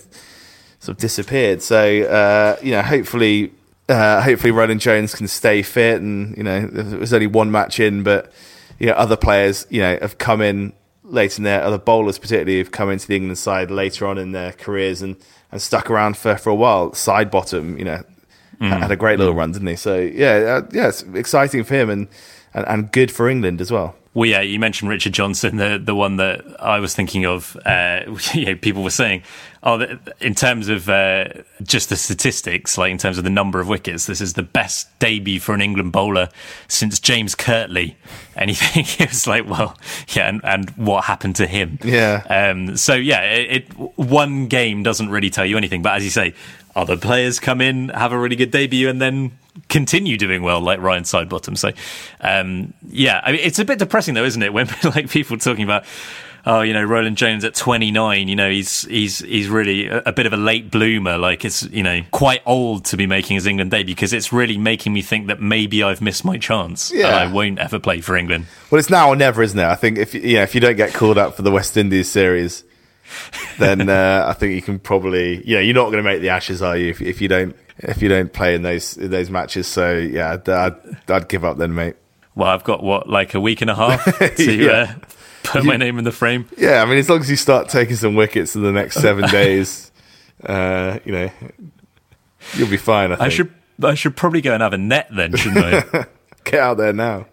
[0.79, 1.61] sort of disappeared.
[1.61, 3.51] So uh, you know, hopefully,
[3.89, 8.03] uh, hopefully, Roland Jones can stay fit, and you know, there's only one match in,
[8.03, 8.31] but
[8.79, 12.57] you know, other players, you know, have come in late in their other bowlers, particularly,
[12.57, 15.15] who've come into the England side later on in their careers and,
[15.51, 16.91] and stuck around for, for a while.
[16.91, 18.03] Sidebottom, you know,
[18.59, 18.69] mm.
[18.69, 19.37] had a great little mm.
[19.37, 19.75] run, didn't he?
[19.75, 22.07] So yeah, uh, yeah, it's exciting for him and,
[22.53, 23.95] and, and good for England as well.
[24.13, 27.57] Well, yeah, you mentioned Richard Johnson, the the one that I was thinking of.
[27.65, 28.01] Uh,
[28.33, 29.23] you know, people were saying,
[29.63, 31.25] oh, in terms of uh,
[31.63, 34.87] just the statistics, like in terms of the number of wickets, this is the best
[34.99, 36.29] debut for an England bowler
[36.67, 37.95] since James Kirtley.
[38.35, 41.77] And you it was like, well, yeah, and, and what happened to him?
[41.83, 42.23] Yeah.
[42.27, 46.09] Um, so yeah, it, it one game doesn't really tell you anything, but as you
[46.09, 46.33] say,
[46.75, 49.37] other players come in, have a really good debut, and then
[49.69, 51.57] continue doing well, like Ryan Sidebottom.
[51.57, 51.71] So,
[52.21, 54.53] um, yeah, I mean, it's a bit depressing though, isn't it?
[54.53, 55.85] When like people talking about,
[56.45, 60.11] oh, you know, Roland Jones at 29, you know, he's he's he's really a, a,
[60.11, 61.17] bit of a late bloomer.
[61.17, 64.57] Like it's you know quite old to be making his England debut because it's really
[64.57, 67.07] making me think that maybe I've missed my chance yeah.
[67.07, 68.47] and I won't ever play for England.
[68.71, 69.65] Well, it's now or never, isn't it?
[69.65, 72.63] I think if yeah, if you don't get called up for the West Indies series,
[73.59, 76.61] then uh, I think you can probably yeah, you're not going to make the Ashes,
[76.61, 76.89] are you?
[76.89, 80.37] If, if you don't if you don't play in those in those matches, so yeah,
[80.47, 81.95] I'd, I'd, give up then, mate.
[82.35, 84.03] Well, I've got what like a week and a half
[84.35, 84.71] to yeah.
[84.71, 85.05] uh,
[85.43, 86.47] put my name in the frame.
[86.57, 89.29] Yeah, I mean, as long as you start taking some wickets in the next seven
[89.31, 89.91] days,
[90.43, 91.31] uh, you know,
[92.55, 93.11] you'll be fine.
[93.11, 96.05] I, I, should I should probably go and have a net then, shouldn't I?
[96.43, 97.27] Get out there now.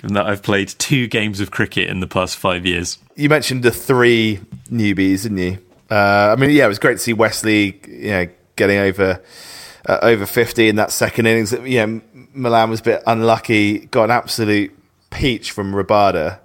[0.00, 2.98] Given that I've played two games of cricket in the past five years.
[3.14, 4.40] You mentioned the three
[4.70, 5.58] newbies, didn't you?
[5.90, 9.20] Uh, I mean, yeah, it was great to see Westley, you know, getting over
[9.88, 11.52] uh, over fifty in that second innings.
[11.52, 11.86] Yeah,
[12.32, 14.76] Malan was a bit unlucky, got an absolute
[15.10, 16.38] peach from Rabada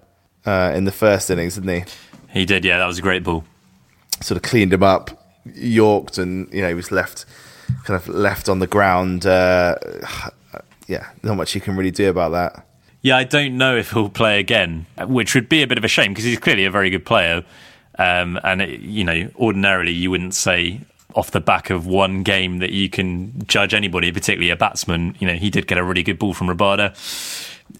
[0.45, 1.91] uh, in the first innings, didn't he?
[2.29, 2.77] He did, yeah.
[2.77, 3.43] That was a great ball.
[4.21, 5.11] Sort of cleaned him up,
[5.45, 7.25] yorked, and you know he was left
[7.83, 9.25] kind of left on the ground.
[9.25, 9.75] Uh,
[10.87, 12.65] yeah, not much you can really do about that.
[13.01, 15.87] Yeah, I don't know if he'll play again, which would be a bit of a
[15.87, 17.43] shame because he's clearly a very good player.
[17.97, 20.81] Um, and it, you know, ordinarily you wouldn't say
[21.15, 25.15] off the back of one game that you can judge anybody, particularly a batsman.
[25.19, 26.95] You know, he did get a really good ball from Rabada.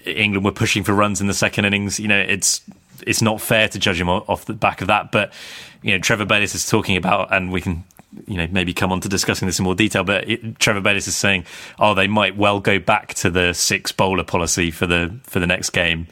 [0.06, 2.00] England were pushing for runs in the second innings.
[2.00, 2.62] You know, it's
[3.06, 5.12] it's not fair to judge him off the back of that.
[5.12, 5.34] But
[5.82, 7.84] you know, Trevor Bayliss is talking about, and we can
[8.28, 10.04] you know maybe come on to discussing this in more detail.
[10.04, 11.46] But it, Trevor Bayliss is saying,
[11.80, 15.48] oh, they might well go back to the six bowler policy for the for the
[15.48, 16.08] next game.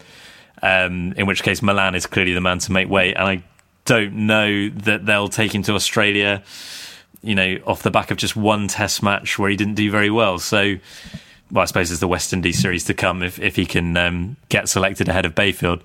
[0.61, 3.43] Um, in which case, Malan is clearly the man to make way, and I
[3.85, 6.43] don't know that they'll take him to Australia.
[7.21, 10.09] You know, off the back of just one Test match where he didn't do very
[10.09, 10.39] well.
[10.39, 10.77] So
[11.51, 14.37] well, I suppose there's the West Indies series to come if, if he can um,
[14.49, 15.81] get selected ahead of Bayfield.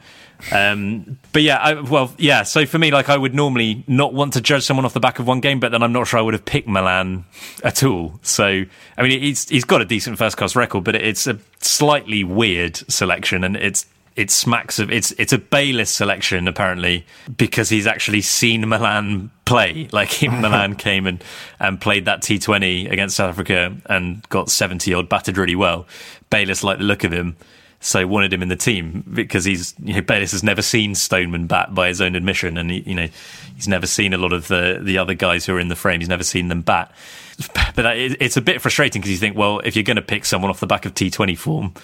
[0.53, 2.42] Um, but yeah, I, well, yeah.
[2.42, 5.18] So for me, like I would normally not want to judge someone off the back
[5.18, 7.25] of one game, but then I'm not sure I would have picked Malan
[7.62, 8.18] at all.
[8.23, 8.64] So
[8.99, 12.77] I mean, he's he's got a decent first class record, but it's a slightly weird
[12.77, 17.05] selection, and it's it smacks of it's it's a Bayliss selection apparently
[17.37, 19.88] because he's actually seen Malan play.
[19.94, 21.22] Like him, Malan came and
[21.59, 25.87] and played that T Twenty against South Africa and got seventy odd, batted really well.
[26.31, 27.37] Bayliss liked the look of him,
[27.81, 31.46] so wanted him in the team because he's you know Bayliss has never seen Stoneman
[31.46, 33.09] bat by his own admission, and he, you know
[33.57, 36.00] he's never seen a lot of the the other guys who are in the frame.
[36.00, 36.92] He's never seen them bat.
[37.74, 40.24] But that, it's a bit frustrating because you think, well, if you're going to pick
[40.24, 41.74] someone off the back of T Twenty form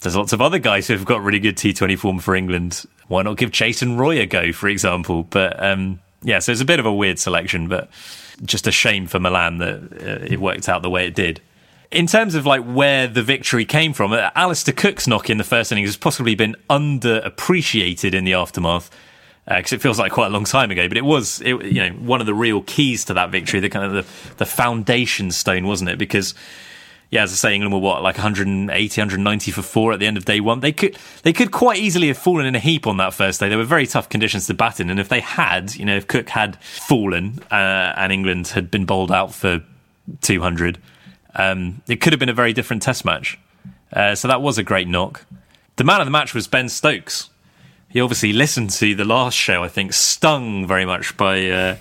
[0.00, 2.84] there's lots of other guys who've got really good T20 form for England.
[3.08, 5.24] Why not give Jason Roy a go, for example?
[5.24, 7.90] But um, yeah, so it's a bit of a weird selection, but
[8.44, 11.40] just a shame for Malan that uh, it worked out the way it did.
[11.90, 15.44] In terms of like where the victory came from, uh, Alastair Cook's knock in the
[15.44, 18.90] first innings has possibly been underappreciated in the aftermath
[19.46, 20.86] because uh, it feels like quite a long time ago.
[20.86, 23.70] But it was, it, you know, one of the real keys to that victory, the
[23.70, 25.98] kind of the, the foundation stone, wasn't it?
[25.98, 26.34] Because
[27.10, 30.18] yeah, as I say, England were what like 180, 190 for four at the end
[30.18, 30.60] of day one.
[30.60, 33.48] They could they could quite easily have fallen in a heap on that first day.
[33.48, 36.06] There were very tough conditions to bat in, and if they had, you know, if
[36.06, 39.62] Cook had fallen uh, and England had been bowled out for
[40.20, 40.78] 200,
[41.34, 43.38] um, it could have been a very different Test match.
[43.90, 45.24] Uh, so that was a great knock.
[45.76, 47.30] The man of the match was Ben Stokes.
[47.88, 49.64] He obviously listened to the last show.
[49.64, 51.48] I think stung very much by.
[51.48, 51.76] Uh,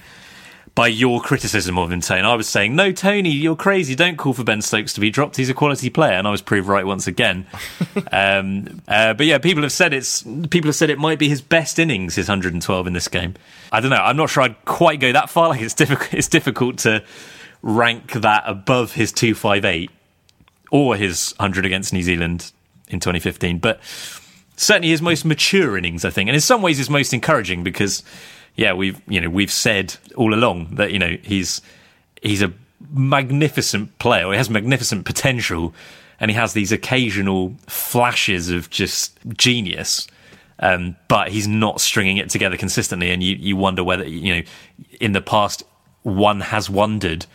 [0.77, 2.21] by your criticism of him, Tony.
[2.21, 3.95] I was saying, no, Tony, you're crazy.
[3.95, 5.35] Don't call for Ben Stokes to be dropped.
[5.35, 7.47] He's a quality player, and I was proved right once again.
[8.11, 11.41] um, uh, but yeah, people have said it's people have said it might be his
[11.41, 13.33] best innings, his 112 in this game.
[13.71, 13.95] I don't know.
[13.95, 15.49] I'm not sure I'd quite go that far.
[15.49, 16.13] Like it's difficult.
[16.13, 17.03] It's difficult to
[17.63, 19.89] rank that above his 258
[20.69, 22.51] or his 100 against New Zealand
[22.87, 23.79] in 2015, but
[24.57, 28.03] certainly his most mature innings, I think, and in some ways his most encouraging because
[28.57, 31.61] yeah, we've you know we've said all along that you know he's
[32.21, 32.51] he's a
[32.91, 34.29] magnificent player.
[34.31, 35.73] He has magnificent potential,
[36.19, 40.07] and he has these occasional flashes of just genius.
[40.59, 44.41] Um, but he's not stringing it together consistently, and you you wonder whether you know
[44.99, 45.63] in the past
[46.01, 47.27] one has wondered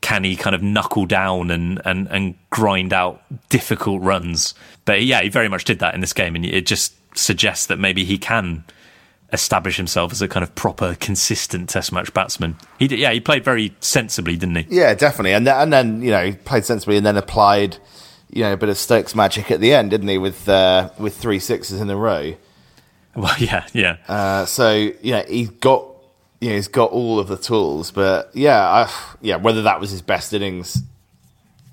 [0.00, 4.54] can he kind of knuckle down and, and, and grind out difficult runs?
[4.86, 7.78] But yeah, he very much did that in this game, and it just suggests that
[7.78, 8.64] maybe he can
[9.32, 12.56] establish himself as a kind of proper, consistent Test match batsman.
[12.78, 14.66] He did, yeah, he played very sensibly, didn't he?
[14.76, 15.32] Yeah, definitely.
[15.32, 17.76] And then, and then you know he played sensibly, and then applied
[18.30, 20.18] you know a bit of Stokes magic at the end, didn't he?
[20.18, 22.34] With uh, with three sixes in a row.
[23.14, 23.96] Well, yeah, yeah.
[24.08, 25.86] Uh, so yeah, he's got
[26.40, 28.90] you know, he's got all of the tools, but yeah, I,
[29.20, 30.82] yeah, whether that was his best innings,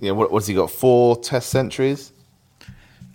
[0.02, 0.70] you know, what, what's he got?
[0.70, 2.12] Four Test centuries.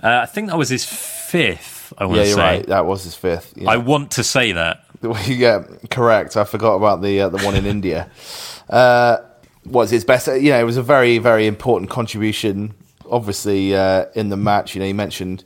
[0.02, 1.81] Uh, I think that was his fifth.
[2.02, 2.42] I want Yeah, to you're say.
[2.42, 2.66] right.
[2.66, 3.54] That was his fifth.
[3.56, 3.70] Yeah.
[3.70, 4.84] I want to say that.
[5.26, 6.36] yeah, correct.
[6.36, 8.10] I forgot about the uh, the one in India.
[8.68, 9.18] Uh,
[9.64, 10.26] was his best?
[10.26, 12.74] You know, it was a very very important contribution.
[13.10, 15.44] Obviously, uh, in the match, you know, you mentioned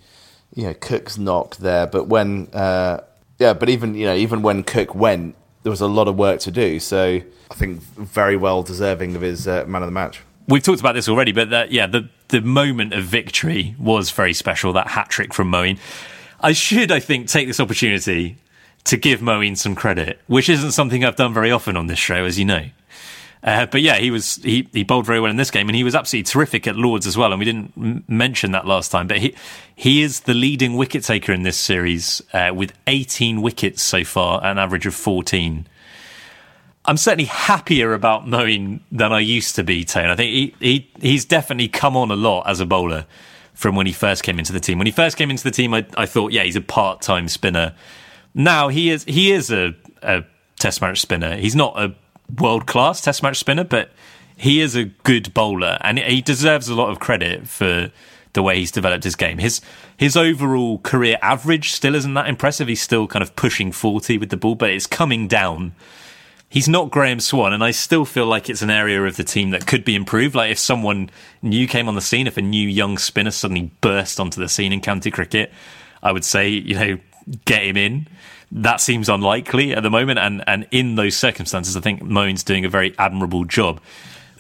[0.55, 3.01] you know Cook's knock there, but when uh,
[3.39, 6.41] yeah, but even you know even when Cook went, there was a lot of work
[6.41, 6.79] to do.
[6.81, 10.21] So I think very well deserving of his uh, man of the match.
[10.49, 14.33] We've talked about this already, but that, yeah, the the moment of victory was very
[14.33, 14.73] special.
[14.75, 15.79] That hat trick from Moeen.
[16.41, 18.37] I should, I think, take this opportunity
[18.85, 22.25] to give Moeen some credit, which isn't something I've done very often on this show,
[22.25, 22.67] as you know.
[23.43, 25.85] Uh, but yeah, he was he, he bowled very well in this game, and he
[25.85, 27.33] was absolutely terrific at Lords as well.
[27.33, 29.35] And we didn't m- mention that last time, but he
[29.75, 34.45] he is the leading wicket taker in this series uh, with 18 wickets so far,
[34.45, 35.67] an average of 14.
[36.87, 40.07] I'm certainly happier about Moeen than I used to be, Tone.
[40.07, 43.07] I think he, he he's definitely come on a lot as a bowler
[43.57, 44.79] from when he first came into the team.
[44.79, 47.27] When he first came into the team, I, I thought, yeah, he's a part time
[47.27, 47.75] spinner.
[48.35, 50.23] Now he is he is a, a
[50.61, 51.37] test match spinner.
[51.37, 51.95] He's not a
[52.39, 53.91] world class test match spinner, but
[54.37, 57.91] he is a good bowler, and he deserves a lot of credit for
[58.35, 59.39] the way he's developed his game.
[59.39, 59.63] His
[59.97, 62.69] his overall career average still isn't that impressive.
[62.69, 65.75] He's still kind of pushing forty with the ball, but it's coming down
[66.57, 69.51] he's not Graeme Swann, and I still feel like it's an area of the team
[69.51, 70.35] that could be improved.
[70.35, 71.11] Like if someone
[71.43, 74.73] new came on the scene, if a new young spinner suddenly burst onto the scene
[74.73, 75.53] in county cricket,
[76.03, 76.99] I would say, you know,
[77.45, 78.09] get him in.
[78.51, 82.65] That seems unlikely at the moment, and and in those circumstances, I think Moeen's doing
[82.65, 83.79] a very admirable job.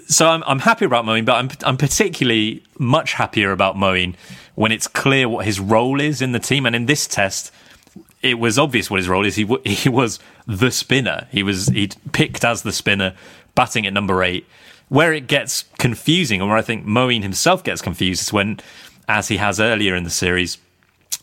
[0.09, 4.14] So I'm I'm happy about Moeen, but I'm I'm particularly much happier about Moeen
[4.55, 7.52] when it's clear what his role is in the team, and in this test
[8.22, 9.37] it was obvious what his role is.
[9.37, 11.26] He w- he was the spinner.
[11.30, 13.14] He was he picked as the spinner,
[13.54, 14.46] batting at number eight.
[14.88, 18.61] Where it gets confusing, and where I think Moeen himself gets confused, is when,
[19.09, 20.59] as he has earlier in the series,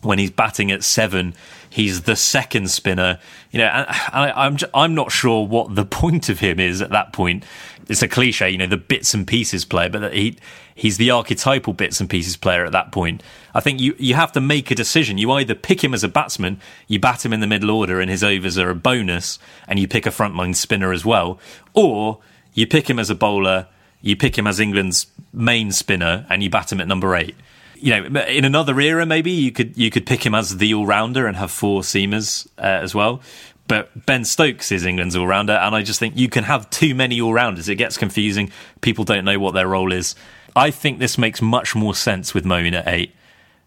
[0.02, 1.34] when he's batting at seven,
[1.74, 3.18] he's the second spinner.
[3.50, 6.92] You know, I, I'm j- I'm not sure what the point of him is at
[6.92, 7.44] that point.
[7.90, 10.38] It's a cliche, you know, the bits and pieces player, but he
[10.76, 13.24] he's the archetypal bits and pieces player at that point.
[13.56, 15.18] I think you you have to make a decision.
[15.18, 18.10] You either pick him as a batsman, you bat him in the middle order, and
[18.10, 21.40] his overs are a bonus, and you pick a frontline spinner as well,
[21.74, 22.20] or
[22.54, 23.68] you pick him as a bowler,
[24.02, 27.36] you pick him as England's main spinner, and you bat him at number eight
[27.84, 30.86] you know, in another era, maybe you could you could pick him as the all
[30.86, 33.22] rounder and have four seamers uh, as well.
[33.68, 36.96] But Ben Stokes is England's all rounder, and I just think you can have too
[36.96, 37.68] many all rounders.
[37.68, 38.52] It gets confusing.
[38.80, 40.16] People don't know what their role is.
[40.56, 43.14] I think this makes much more sense with Moeen at eight.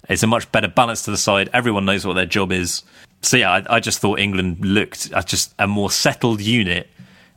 [0.08, 1.50] It's a much better balance to the side.
[1.52, 2.84] Everyone knows what their job is.
[3.20, 6.88] So yeah, I, I just thought England looked at just a more settled unit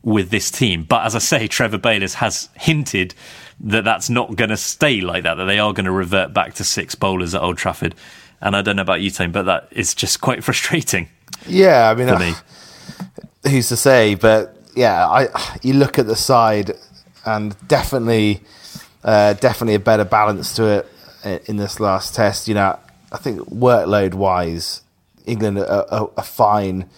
[0.01, 0.83] with this team.
[0.83, 3.15] But as I say, Trevor Bayliss has hinted
[3.61, 6.53] that that's not going to stay like that, that they are going to revert back
[6.55, 7.95] to six bowlers at Old Trafford.
[8.41, 11.09] And I don't know about you, Tone, but that is just quite frustrating.
[11.47, 12.33] Yeah, I mean, For uh,
[13.49, 14.15] who's to say?
[14.15, 16.71] But yeah, I you look at the side,
[17.25, 18.41] and definitely,
[19.03, 20.85] uh, definitely a better balance to
[21.23, 22.47] it in this last test.
[22.47, 22.79] You know,
[23.11, 24.81] I think workload wise,
[25.25, 26.89] England are, are, are fine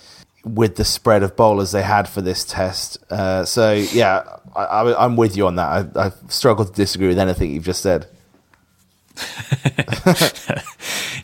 [0.44, 2.98] with the spread of bowlers they had for this test.
[3.10, 4.24] Uh, so yeah,
[4.56, 5.96] I, I, I'm with you on that.
[5.96, 8.08] I, I struggle to disagree with anything you've just said.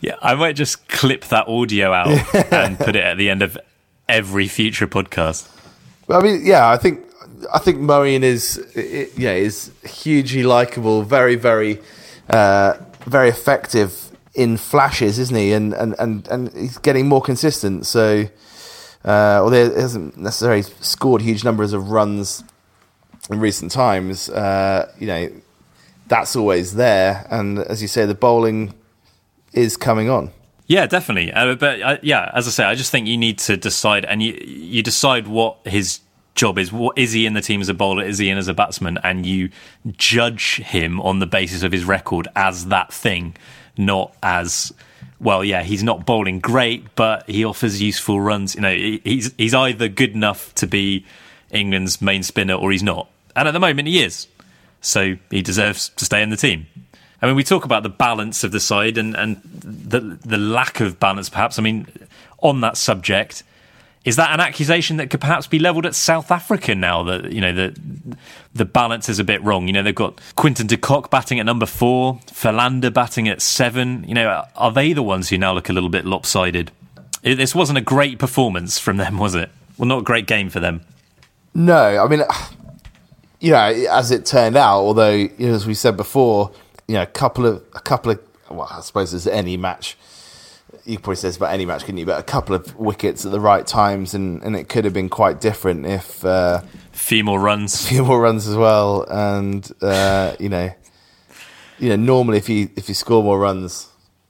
[0.00, 2.06] Yeah, I might just clip that audio out
[2.52, 3.58] and put it at the end of
[4.08, 5.48] every future podcast.
[6.06, 7.04] Well, I mean, yeah, I think
[7.52, 11.80] I think Moeen is i- yeah is hugely likable, very very
[12.30, 12.74] uh,
[13.06, 15.52] very effective in flashes, isn't he?
[15.52, 17.84] And and and and he's getting more consistent.
[17.84, 18.28] So,
[19.04, 22.44] uh, although he hasn't necessarily scored huge numbers of runs
[23.30, 25.30] in recent times, uh, you know,
[26.06, 27.26] that's always there.
[27.30, 28.74] And as you say, the bowling
[29.52, 30.30] is coming on.
[30.66, 31.32] Yeah, definitely.
[31.32, 34.22] Uh, but uh, yeah, as I say, I just think you need to decide, and
[34.22, 36.00] you you decide what his
[36.34, 36.70] job is.
[36.70, 38.04] What is he in the team as a bowler?
[38.04, 38.98] Is he in as a batsman?
[39.02, 39.50] And you
[39.96, 43.34] judge him on the basis of his record as that thing,
[43.78, 44.72] not as
[45.20, 45.42] well.
[45.42, 48.54] Yeah, he's not bowling great, but he offers useful runs.
[48.54, 51.06] You know, he's he's either good enough to be
[51.50, 53.08] England's main spinner or he's not.
[53.36, 54.26] And at the moment, he is.
[54.80, 56.66] So he deserves to stay in the team.
[57.20, 60.80] I mean, we talk about the balance of the side and, and the the lack
[60.80, 61.58] of balance, perhaps.
[61.58, 61.86] I mean,
[62.40, 63.42] on that subject,
[64.04, 67.40] is that an accusation that could perhaps be levelled at South Africa now that you
[67.40, 67.76] know the
[68.54, 69.66] the balance is a bit wrong?
[69.66, 74.04] You know, they've got Quinton de Kock batting at number four, Philander batting at seven.
[74.06, 76.70] You know, are they the ones who now look a little bit lopsided?
[77.24, 79.50] It, this wasn't a great performance from them, was it?
[79.76, 80.82] Well, not a great game for them.
[81.52, 82.22] No, I mean,
[83.40, 86.52] you know, as it turned out, although you know, as we said before,
[86.86, 88.20] you know, a couple of a couple of
[88.50, 89.96] well, I suppose as any match
[90.88, 92.06] you could probably say this about any match, couldn't you?
[92.06, 95.10] But a couple of wickets at the right times, and, and it could have been
[95.10, 96.62] quite different if uh,
[96.92, 100.70] few more runs, few more runs as well, and uh, you know,
[101.78, 103.88] you know, normally if you if you score more runs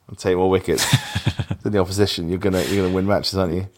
[0.09, 0.85] and take more wickets
[1.63, 3.69] than the opposition, you're gonna you're gonna win matches, aren't you?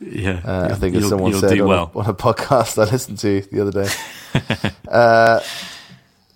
[0.00, 1.90] Yeah, uh, I think as someone said on, well.
[1.94, 4.70] a, on, a, podcast I listened to the other day.
[4.88, 5.40] uh,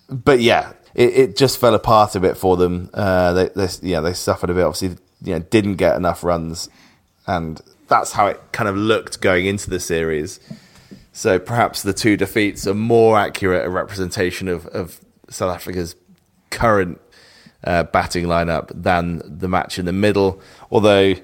[0.08, 2.90] but yeah, it, it, just fell apart a bit for them.
[2.92, 4.64] Uh, they, they, yeah, they suffered a bit.
[4.64, 6.68] Obviously, you know, didn't get enough runs,
[7.26, 10.40] and that's how it kind of looked going into the series.
[11.12, 14.98] So perhaps the two defeats are more accurate a representation of, of
[15.28, 15.94] South Africa's
[16.50, 17.00] current
[17.64, 20.40] uh, batting lineup than the match in the middle.
[20.70, 21.14] Although,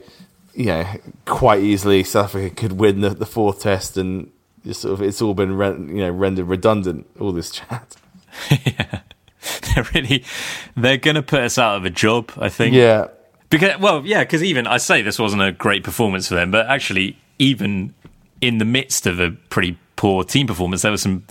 [0.58, 0.84] you know,
[1.24, 4.28] quite easily South Africa could win the, the fourth test, and
[4.72, 7.06] sort of it's all been re- you know rendered redundant.
[7.20, 7.94] All this chat.
[8.50, 9.00] yeah,
[9.74, 10.24] they're really
[10.76, 12.32] they're going to put us out of a job.
[12.36, 12.74] I think.
[12.74, 13.06] Yeah.
[13.50, 16.66] Because well, yeah, because even I say this wasn't a great performance for them, but
[16.66, 17.94] actually, even
[18.40, 21.24] in the midst of a pretty poor team performance, there was some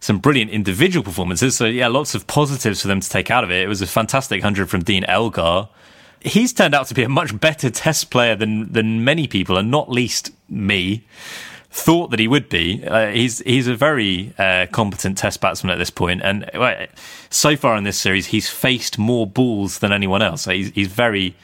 [0.00, 1.54] some brilliant individual performances.
[1.54, 3.62] So yeah, lots of positives for them to take out of it.
[3.62, 5.68] It was a fantastic hundred from Dean Elgar.
[6.24, 9.70] He's turned out to be a much better Test player than than many people, and
[9.70, 11.04] not least me
[11.74, 12.86] thought that he would be.
[12.86, 16.86] Uh, he's he's a very uh, competent Test batsman at this point, and uh,
[17.30, 20.42] so far in this series, he's faced more balls than anyone else.
[20.42, 21.36] So he's he's very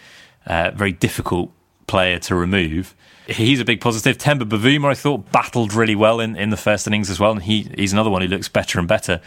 [0.46, 1.50] uh, very difficult
[1.86, 2.94] player to remove.
[3.26, 4.18] He's a big positive.
[4.18, 7.42] Temba Bavuma, I thought, battled really well in, in the first innings as well, and
[7.42, 9.20] he he's another one who looks better and better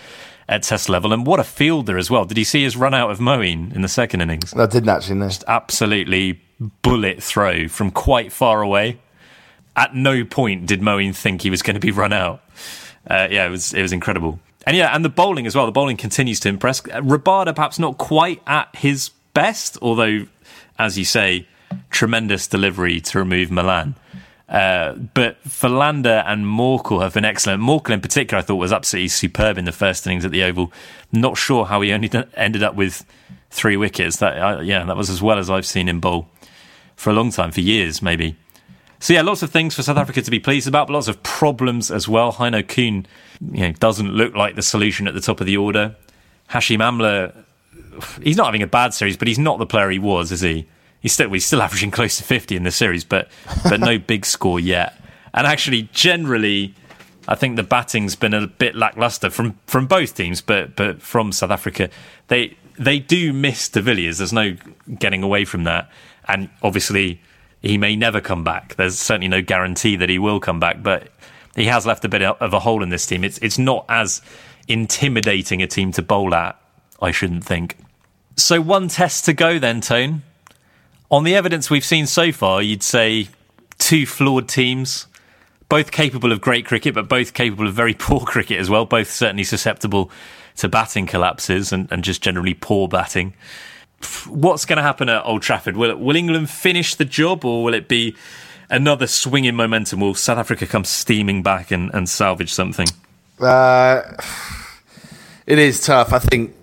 [0.47, 1.13] at Test level.
[1.13, 2.25] And what a fielder as well!
[2.25, 4.53] Did he see his run out of Moeen in the second innings?
[4.53, 5.27] I didn't actually know.
[5.27, 6.41] Just absolutely
[6.81, 8.99] bullet throw from quite far away
[9.75, 12.41] at no point did Moeen think he was going to be run out.
[13.09, 14.39] Uh, yeah, it was it was incredible.
[14.65, 15.65] And yeah, and the bowling as well.
[15.65, 16.81] The bowling continues to impress.
[16.81, 20.27] Rabada perhaps not quite at his best, although,
[20.79, 21.47] as you say,
[21.89, 23.95] tremendous delivery to remove Malan.
[24.53, 27.61] Uh, but Philander and Morkel have been excellent.
[27.61, 30.71] Morkel in particular, I thought was absolutely superb in the first innings at the Oval.
[31.11, 33.03] Not sure how he only ended up with
[33.49, 34.17] three wickets.
[34.17, 36.27] That uh, yeah, that was as well as I've seen him bowl
[36.95, 38.37] for a long time, for years maybe.
[38.99, 41.21] So yeah, lots of things for South Africa to be pleased about, but lots of
[41.23, 42.31] problems as well.
[42.31, 43.07] Heino Kuhn,
[43.51, 45.95] you know, doesn't look like the solution at the top of the order.
[46.51, 47.43] Hashim Amla,
[48.23, 50.67] he's not having a bad series, but he's not the player he was, is he?
[51.03, 53.27] He's still he's still averaging close to fifty in this series, but
[53.69, 54.99] but no big score yet.
[55.33, 56.73] And actually, generally,
[57.27, 61.33] I think the batting's been a bit lackluster from from both teams, but but from
[61.33, 61.89] South Africa,
[62.29, 64.19] they they do miss De Villiers.
[64.19, 64.55] There's no
[64.97, 65.91] getting away from that,
[66.27, 67.21] and obviously
[67.61, 68.75] he may never come back.
[68.75, 71.09] There's certainly no guarantee that he will come back, but
[71.53, 73.25] he has left a bit of a hole in this team.
[73.25, 74.21] It's it's not as
[74.69, 76.59] intimidating a team to bowl at,
[77.01, 77.77] I shouldn't think.
[78.37, 80.23] So one test to go then, Tone.
[81.13, 83.27] On the evidence we've seen so far, you'd say
[83.77, 85.05] two flawed teams,
[85.69, 88.85] both capable of great cricket, but both capable of very poor cricket as well.
[88.85, 90.09] Both certainly susceptible
[90.55, 93.35] to batting collapses and, and just generally poor batting
[94.27, 95.77] what's going to happen at Old Trafford?
[95.77, 98.15] Will, will England finish the job or will it be
[98.69, 100.01] another swing in momentum?
[100.01, 102.87] Will South Africa come steaming back and, and salvage something?
[103.39, 104.01] Uh,
[105.45, 106.11] it is tough.
[106.11, 106.53] I think.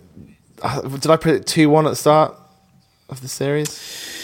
[0.61, 2.36] Uh, did I put it 2 1 at the start
[3.09, 4.19] of the series?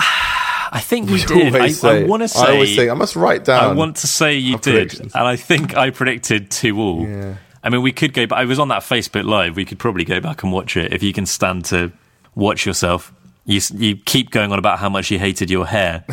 [0.72, 1.56] I think you did.
[1.56, 2.40] I, I want to say.
[2.40, 2.88] I always say.
[2.88, 3.64] I must write down.
[3.64, 7.06] I want to say you did, and I think I predicted two all.
[7.06, 7.36] Yeah.
[7.62, 8.26] I mean, we could go.
[8.26, 9.56] But I was on that Facebook Live.
[9.56, 11.92] We could probably go back and watch it if you can stand to
[12.34, 13.12] watch yourself.
[13.44, 16.04] You you keep going on about how much you hated your hair.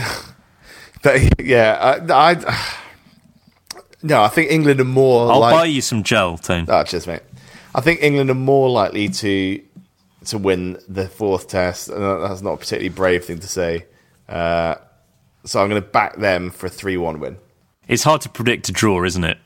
[1.04, 2.74] but, yeah, I, I,
[4.02, 5.32] no, I think England are more.
[5.32, 6.66] I'll like, buy you some gel, Tone.
[6.68, 7.22] Oh, cheers, mate.
[7.76, 9.62] I think England are more likely to
[10.28, 13.86] to win the fourth test, and that's not a particularly brave thing to say.
[14.28, 14.76] Uh,
[15.46, 17.38] so I'm going to back them for a three-one win.
[17.88, 19.38] It's hard to predict a draw, isn't it?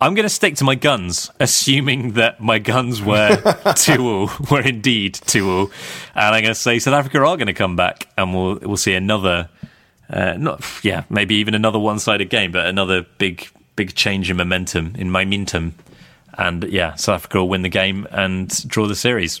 [0.00, 3.36] I'm going to stick to my guns, assuming that my guns were
[3.76, 5.70] two all, were indeed two all,
[6.14, 8.76] and I'm going to say South Africa are going to come back, and we'll we'll
[8.76, 9.48] see another,
[10.08, 14.94] uh, not yeah, maybe even another one-sided game, but another big big change in momentum
[14.96, 15.74] in momentum,
[16.36, 19.40] and yeah, South Africa will win the game and draw the series.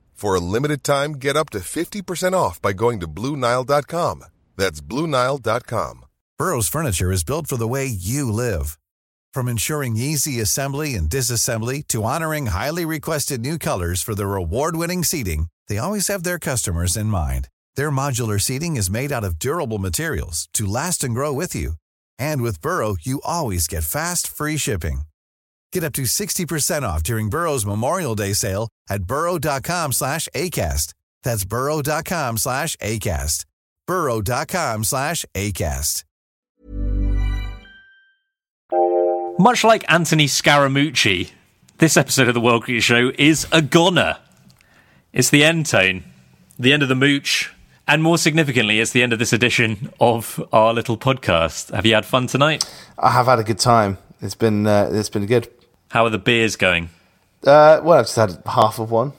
[0.21, 4.23] For a limited time, get up to 50% off by going to Bluenile.com.
[4.55, 6.05] That's BlueNile.com.
[6.37, 8.77] Burrow's furniture is built for the way you live.
[9.33, 15.03] From ensuring easy assembly and disassembly to honoring highly requested new colors for their award-winning
[15.03, 17.47] seating, they always have their customers in mind.
[17.75, 21.73] Their modular seating is made out of durable materials to last and grow with you.
[22.19, 25.01] And with Burrow, you always get fast, free shipping.
[25.73, 30.93] Get up to 60% off during Burrow's Memorial Day sale at burrow.com slash ACAST.
[31.23, 33.45] That's burrow.com slash ACAST.
[33.87, 36.03] burrow.com slash ACAST.
[39.39, 41.31] Much like Anthony Scaramucci,
[41.77, 44.17] this episode of the World Cricket Show is a goner.
[45.13, 46.03] It's the end tone,
[46.59, 47.51] the end of the mooch,
[47.87, 51.73] and more significantly, it's the end of this edition of our little podcast.
[51.73, 52.63] Have you had fun tonight?
[52.97, 53.97] I have had a good time.
[54.21, 55.49] It's been uh, it's been good.
[55.91, 56.85] How are the beers going?
[57.43, 59.11] Uh, well, I've just had half of one.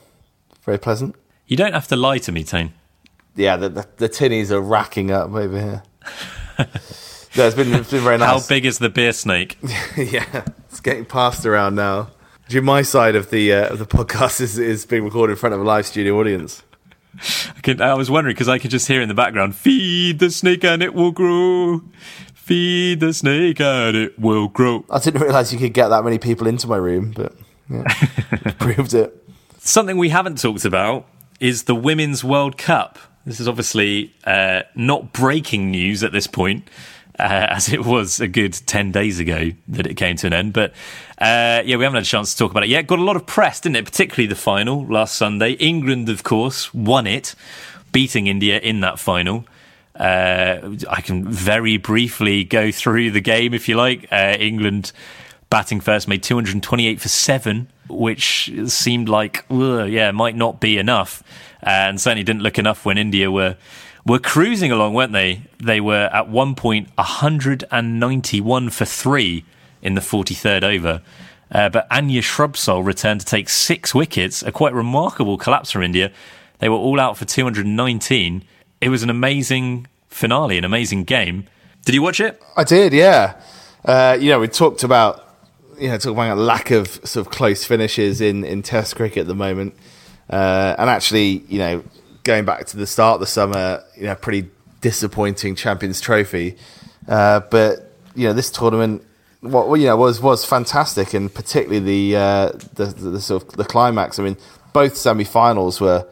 [0.63, 1.15] Very pleasant.
[1.47, 2.73] You don't have to lie to me, Tone.
[3.37, 5.83] Yeah, the the, the tinnies are racking up over here.
[6.59, 9.59] no, it's been it's been very How big is the beer snake?
[9.99, 12.11] yeah, it's getting passed around now.
[12.45, 15.55] Actually, my side of the uh, of the podcast is is being recorded in front
[15.55, 16.63] of a live studio audience.
[17.55, 20.31] I, could, I was wondering because I could just hear in the background, "Feed the
[20.31, 21.83] snake and it will grow.
[22.43, 26.19] Feed the snake and it will grow." I didn't realise you could get that many
[26.19, 27.35] people into my room, but
[27.71, 27.85] yeah,
[28.59, 29.17] proved it.
[29.59, 31.07] Something we haven't talked about
[31.39, 32.99] is the Women's World Cup.
[33.25, 36.69] This is obviously uh, not breaking news at this point,
[37.19, 40.53] uh, as it was a good 10 days ago that it came to an end.
[40.53, 40.73] But
[41.19, 42.89] uh, yeah, we haven't had a chance to talk about it yet.
[42.89, 43.85] Got a lot of press, didn't it?
[43.85, 45.53] Particularly the final last Sunday.
[45.53, 47.37] England, of course, won it,
[47.93, 49.45] beating India in that final.
[49.95, 54.11] Uh, I can very briefly go through the game if you like.
[54.11, 54.93] Uh, England
[55.51, 61.23] batting first made 228 for seven, which seemed like, yeah, might not be enough,
[61.63, 63.57] uh, and certainly didn't look enough when India were
[64.05, 65.43] were cruising along, weren't they?
[65.59, 69.45] They were at one point 191 for three
[69.81, 71.03] in the 43rd over.
[71.51, 76.11] Uh, but Anya Shrubsole returned to take six wickets, a quite remarkable collapse from India.
[76.59, 78.43] They were all out for 219.
[78.83, 81.47] It was an amazing finale, an amazing game.
[81.85, 82.43] Did you watch it?
[82.57, 83.41] I did, yeah.
[83.85, 85.25] Uh, you know, we talked about
[85.79, 89.27] you know talking about lack of sort of close finishes in in Test cricket at
[89.29, 89.75] the moment,
[90.29, 91.85] uh, and actually, you know,
[92.25, 96.57] going back to the start of the summer, you know, pretty disappointing Champions Trophy,
[97.07, 99.05] uh, but you know, this tournament.
[99.43, 103.57] What you know was was fantastic, and particularly the, uh, the the the sort of
[103.57, 104.19] the climax.
[104.21, 104.37] I mean,
[104.73, 106.07] both semi-finals were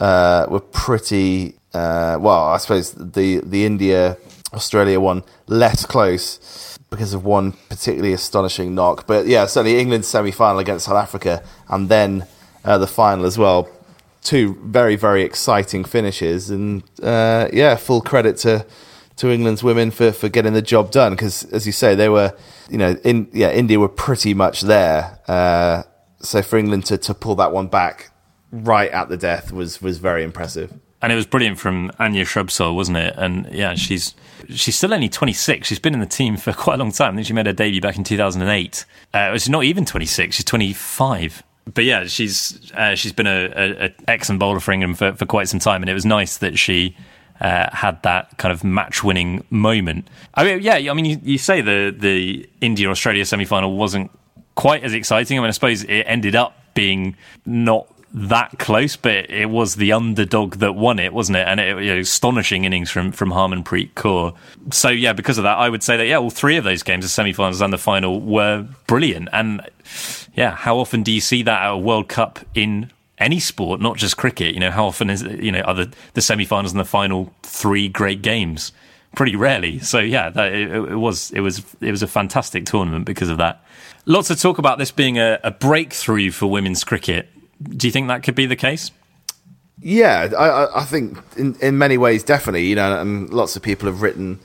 [0.00, 2.48] uh, were pretty uh, well.
[2.48, 4.16] I suppose the the India
[4.52, 9.06] Australia one less close because of one particularly astonishing knock.
[9.06, 12.26] But yeah, certainly England's semi final against South Africa, and then
[12.64, 13.68] uh, the final as well.
[14.22, 18.66] Two very very exciting finishes, and uh, yeah, full credit to
[19.16, 22.36] to England's women for, for getting the job done because, as you say, they were,
[22.68, 25.18] you know, in yeah, India were pretty much there.
[25.26, 25.82] Uh,
[26.20, 28.10] so for England to, to pull that one back
[28.52, 30.72] right at the death was was very impressive.
[31.02, 33.14] And it was brilliant from Anya Shrubsole, wasn't it?
[33.16, 34.14] And yeah, she's
[34.48, 35.66] she's still only 26.
[35.68, 37.12] She's been in the team for quite a long time.
[37.12, 38.84] I think she made her debut back in 2008.
[39.12, 40.36] Uh, she's not even 26.
[40.36, 41.42] She's 25.
[41.72, 45.26] But yeah, she's uh, she's been a, a, a excellent bowler for England for, for
[45.26, 46.96] quite some time, and it was nice that she.
[47.38, 50.08] Uh, had that kind of match-winning moment.
[50.32, 50.76] I mean, yeah.
[50.90, 54.10] I mean, you, you say the the India Australia semi-final wasn't
[54.54, 55.36] quite as exciting.
[55.36, 59.92] I mean, I suppose it ended up being not that close, but it was the
[59.92, 61.46] underdog that won it, wasn't it?
[61.46, 64.34] And it, you know, astonishing innings from from Harmanpreet Kaur.
[64.70, 67.04] So yeah, because of that, I would say that yeah, all three of those games,
[67.04, 69.28] the semi-finals and the final, were brilliant.
[69.32, 69.68] And
[70.34, 73.96] yeah, how often do you see that at a World Cup in any sport, not
[73.96, 74.54] just cricket?
[74.54, 77.88] You know, how often is you know are the, the semi-finals and the final three
[77.88, 78.72] great games?
[79.14, 79.78] Pretty rarely.
[79.78, 83.38] So yeah, that, it, it was it was it was a fantastic tournament because of
[83.38, 83.64] that.
[84.04, 87.28] Lots of talk about this being a, a breakthrough for women's cricket.
[87.62, 88.90] Do you think that could be the case?
[89.80, 92.66] Yeah, I, I- think in, in many ways, definitely.
[92.66, 94.38] You know, and lots of people have written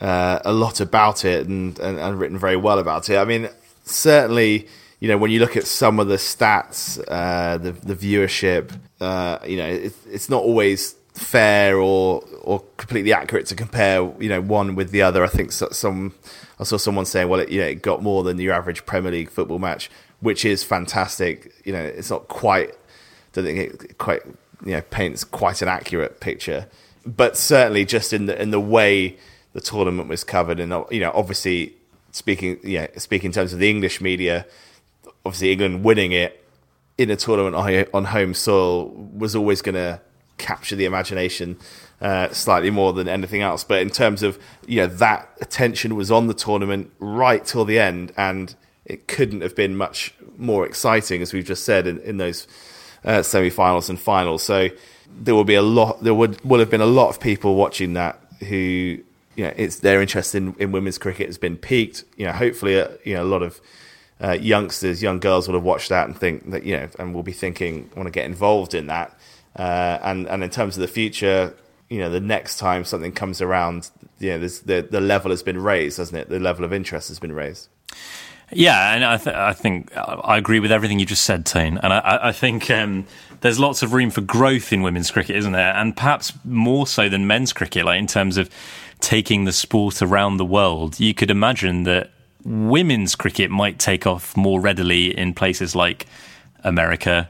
[0.00, 3.16] uh, a lot about it and, and, and written very well about it.
[3.16, 3.48] I mean,
[3.84, 4.66] certainly,
[5.00, 9.38] you know, when you look at some of the stats, uh, the the viewership, uh,
[9.46, 14.40] you know, it, it's not always fair or or completely accurate to compare, you know,
[14.40, 15.24] one with the other.
[15.24, 16.14] I think some
[16.60, 19.12] I saw someone saying, well, it, you know, it got more than your average Premier
[19.12, 19.90] League football match,
[20.20, 21.52] which is fantastic.
[21.64, 22.74] You know, it's not quite
[23.32, 24.22] don't think it quite
[24.64, 26.66] you know paints quite an accurate picture,
[27.06, 29.16] but certainly just in the in the way
[29.52, 31.74] the tournament was covered, and you know obviously
[32.12, 34.46] speaking yeah speaking in terms of the English media,
[35.24, 36.44] obviously England winning it
[36.96, 37.54] in a tournament
[37.94, 40.00] on home soil was always going to
[40.36, 41.56] capture the imagination
[42.00, 43.64] uh, slightly more than anything else.
[43.64, 47.78] But in terms of you know that attention was on the tournament right till the
[47.78, 48.54] end, and
[48.88, 52.48] it couldn't have been much more exciting, as we've just said in, in those
[53.04, 54.42] uh, semi-finals and finals.
[54.42, 54.68] So
[55.20, 56.02] there will be a lot.
[56.02, 58.18] There would will have been a lot of people watching that
[58.48, 58.98] who
[59.36, 62.04] you know it's their interest in, in women's cricket has been peaked.
[62.16, 63.60] You know, hopefully, uh, you know a lot of
[64.20, 67.22] uh, youngsters, young girls will have watched that and think that you know, and will
[67.22, 69.16] be thinking, want to get involved in that.
[69.54, 71.54] Uh, and and in terms of the future,
[71.88, 75.58] you know, the next time something comes around, you know, the the level has been
[75.58, 76.28] raised, hasn't it?
[76.28, 77.68] The level of interest has been raised.
[78.52, 81.78] Yeah, and I, th- I think I agree with everything you just said, Tane.
[81.82, 83.06] And I, I think um,
[83.40, 85.74] there's lots of room for growth in women's cricket, isn't there?
[85.74, 88.48] And perhaps more so than men's cricket, like in terms of
[89.00, 90.98] taking the sport around the world.
[90.98, 92.10] You could imagine that
[92.44, 96.06] women's cricket might take off more readily in places like
[96.64, 97.28] America,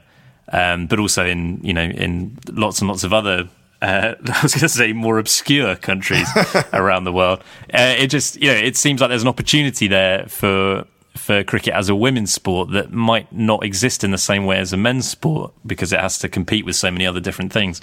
[0.52, 3.48] um, but also in you know in lots and lots of other.
[3.82, 6.28] Uh, I was going to say more obscure countries
[6.72, 7.40] around the world.
[7.72, 10.86] Uh, it just you know it seems like there's an opportunity there for
[11.18, 14.72] for cricket as a women's sport that might not exist in the same way as
[14.72, 17.80] a men's sport because it has to compete with so many other different things.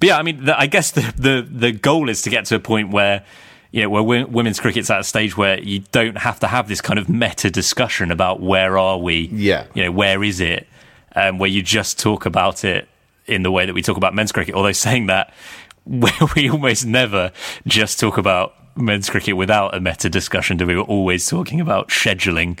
[0.00, 2.56] But yeah, I mean, the, I guess the, the the goal is to get to
[2.56, 3.24] a point where
[3.72, 6.82] you know, where women's cricket's at a stage where you don't have to have this
[6.82, 10.68] kind of meta discussion about where are we, yeah, you know, where is it,
[11.16, 12.86] um, where you just talk about it
[13.26, 14.54] in the way that we talk about men's cricket.
[14.54, 15.32] Although saying that,
[15.86, 17.32] we almost never
[17.66, 20.56] just talk about men's cricket without a meta discussion.
[20.56, 22.58] Do we were always talking about scheduling,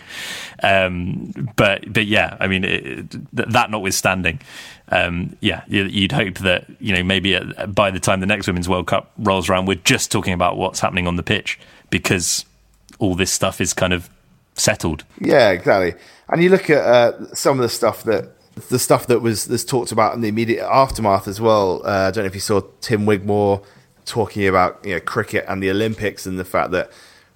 [0.62, 4.40] um, but but yeah, I mean it, that notwithstanding,
[4.88, 7.38] um, yeah, you'd hope that you know maybe
[7.68, 10.80] by the time the next Women's World Cup rolls around, we're just talking about what's
[10.80, 11.58] happening on the pitch
[11.90, 12.44] because
[12.98, 14.10] all this stuff is kind of
[14.54, 15.04] settled.
[15.20, 15.94] Yeah, exactly.
[16.28, 18.30] And you look at uh, some of the stuff that
[18.68, 21.82] the stuff that was was talked about in the immediate aftermath as well.
[21.84, 23.62] Uh, I don't know if you saw Tim Wigmore
[24.04, 26.90] talking about you know cricket and the Olympics and the fact that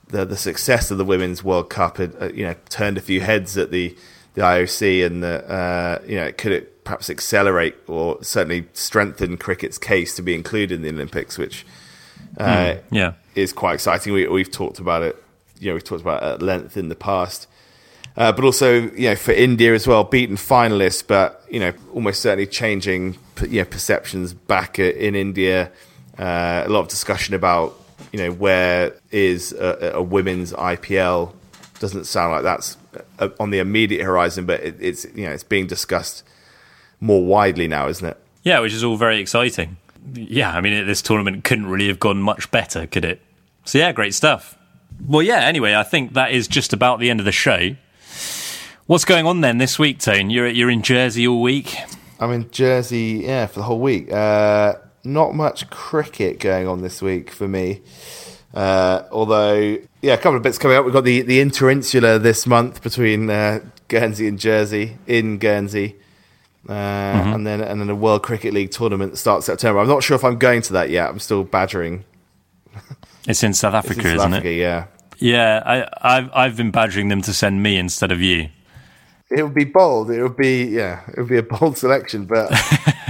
[0.09, 3.21] the the success of the Women's World Cup had uh, you know turned a few
[3.21, 3.97] heads at the
[4.35, 9.79] the IOC and the uh, you know could it perhaps accelerate or certainly strengthen cricket's
[9.79, 11.67] case to be included in the Olympics, which
[12.39, 14.13] uh, mm, yeah is quite exciting.
[14.13, 15.23] We, we've talked about it,
[15.61, 17.47] you know, we've talked about it at length in the past.
[18.17, 22.23] Uh, but also, you know, for India as well, beaten finalists, but you know, almost
[22.23, 25.71] certainly changing, you know, perceptions back in India.
[26.19, 27.79] Uh, a lot of discussion about
[28.13, 31.33] you know where is a, a, women's IPL.
[31.79, 32.77] Doesn't sound like that's
[33.19, 36.23] uh, on the immediate horizon, but it, it's you know it's being discussed
[37.01, 38.17] more widely now, isn't it?
[38.43, 39.77] Yeah, which is all very exciting.
[40.15, 43.21] Yeah, I mean this tournament couldn't really have gone much better, could it?
[43.65, 44.57] So yeah, great stuff.
[45.07, 45.41] Well, yeah.
[45.41, 47.77] Anyway, I think that is just about the end of the show.
[48.87, 50.31] What's going on then this week, Tone?
[50.31, 51.77] You're you're in Jersey all week.
[52.19, 54.11] I'm in Jersey, yeah, for the whole week.
[54.11, 54.77] Uh,
[55.07, 57.81] not much cricket going on this week for me.
[58.53, 60.85] Uh, although, yeah, a couple of bits coming up.
[60.85, 65.97] We've got the, the Interinsular this month between uh, Guernsey and Jersey in Guernsey.
[66.69, 67.33] Uh, mm-hmm.
[67.35, 69.79] and then and then a World Cricket League tournament starts September.
[69.79, 71.09] I'm not sure if I'm going to that yet.
[71.09, 72.05] I'm still badgering.
[73.29, 74.59] It's in South Africa, in South isn't Africa, it?
[74.59, 74.87] Yeah.
[75.19, 78.51] Yeah, I, I've I've been badgering them to send me instead of you.
[79.31, 80.11] It would be bold.
[80.11, 81.03] It would be yeah.
[81.09, 82.53] It would be a bold selection, but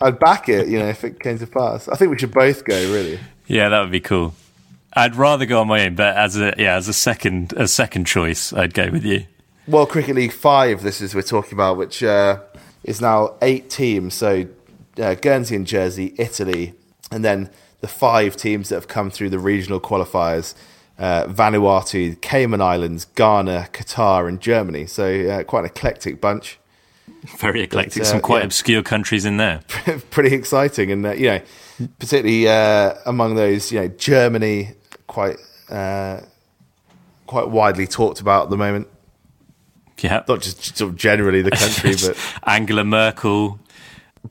[0.00, 1.88] I'd back it, you know, if it came to pass.
[1.88, 3.20] I think we should both go, really.
[3.46, 4.34] Yeah, that would be cool.
[4.92, 8.06] I'd rather go on my own, but as a yeah, as a second a second
[8.06, 9.26] choice, I'd go with you.
[9.68, 12.40] Well, Cricket League Five, this is we're talking about, which uh,
[12.82, 14.14] is now eight teams.
[14.14, 14.46] So
[15.00, 16.74] uh, Guernsey and Jersey, Italy,
[17.12, 20.54] and then the five teams that have come through the regional qualifiers:
[20.98, 24.86] uh, Vanuatu, Cayman Islands, Ghana, Qatar, and Germany.
[24.86, 26.59] So uh, quite an eclectic bunch.
[27.38, 28.02] Very eclectic.
[28.02, 28.46] But, uh, Some quite yeah.
[28.46, 29.60] obscure countries in there.
[30.10, 31.40] Pretty exciting, and uh, you know,
[31.98, 34.70] particularly uh, among those, you know, Germany,
[35.06, 35.36] quite
[35.68, 36.20] uh,
[37.26, 38.88] quite widely talked about at the moment.
[39.98, 43.58] Yeah, not just sort of generally the country, but Angela Merkel,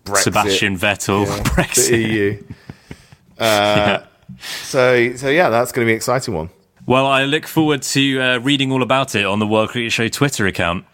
[0.04, 2.44] Brexit, Sebastian Vettel, yeah, Brexit, the EU.
[3.38, 4.06] Uh, yeah.
[4.64, 6.50] So, so yeah, that's going to be an exciting one.
[6.86, 10.08] Well, I look forward to uh, reading all about it on the World Cricket Show
[10.08, 10.86] Twitter account.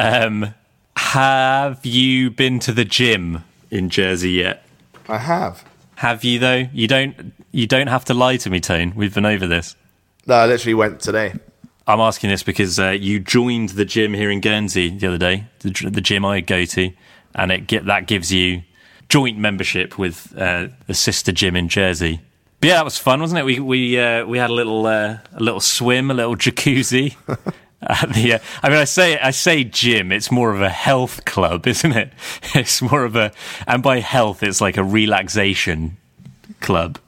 [0.00, 0.54] Um,
[0.96, 4.64] have you been to the gym in Jersey yet?
[5.10, 5.62] I have.
[5.96, 6.68] Have you though?
[6.72, 7.34] You don't.
[7.52, 8.94] You don't have to lie to me, Tone.
[8.96, 9.76] We've been over this.
[10.26, 11.34] No, I literally went today.
[11.86, 15.44] I'm asking this because uh, you joined the gym here in Guernsey the other day,
[15.58, 16.92] the, the gym I go to,
[17.34, 18.62] and it get, that gives you
[19.08, 22.20] joint membership with uh, the sister gym in Jersey.
[22.60, 23.44] But yeah, that was fun, wasn't it?
[23.44, 27.16] We we uh, we had a little uh, a little swim, a little jacuzzi.
[27.82, 30.12] At the, uh, I mean, I say I say gym.
[30.12, 32.12] It's more of a health club, isn't it?
[32.54, 33.32] It's more of a,
[33.66, 35.96] and by health, it's like a relaxation
[36.60, 36.98] club.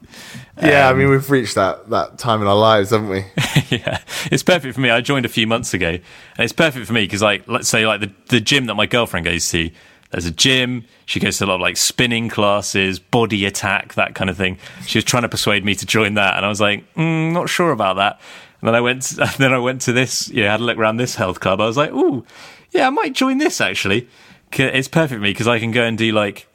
[0.61, 3.25] Yeah, Um, I mean we've reached that that time in our lives, haven't we?
[3.69, 3.99] yeah,
[4.31, 4.89] it's perfect for me.
[4.89, 6.01] I joined a few months ago, and
[6.37, 9.25] it's perfect for me because, like, let's say, like the the gym that my girlfriend
[9.25, 9.69] goes to.
[10.11, 10.85] There's a gym.
[11.07, 14.59] She goes to a lot of like spinning classes, body attack, that kind of thing.
[14.85, 17.49] She was trying to persuade me to join that, and I was like, mm, not
[17.49, 18.21] sure about that.
[18.63, 19.03] And then I went.
[19.39, 20.29] then I went to this.
[20.29, 21.59] Yeah, had a look around this health club.
[21.59, 22.25] I was like, ooh,
[22.71, 24.07] yeah, I might join this actually.
[24.53, 26.47] It's perfect for me because I can go and do like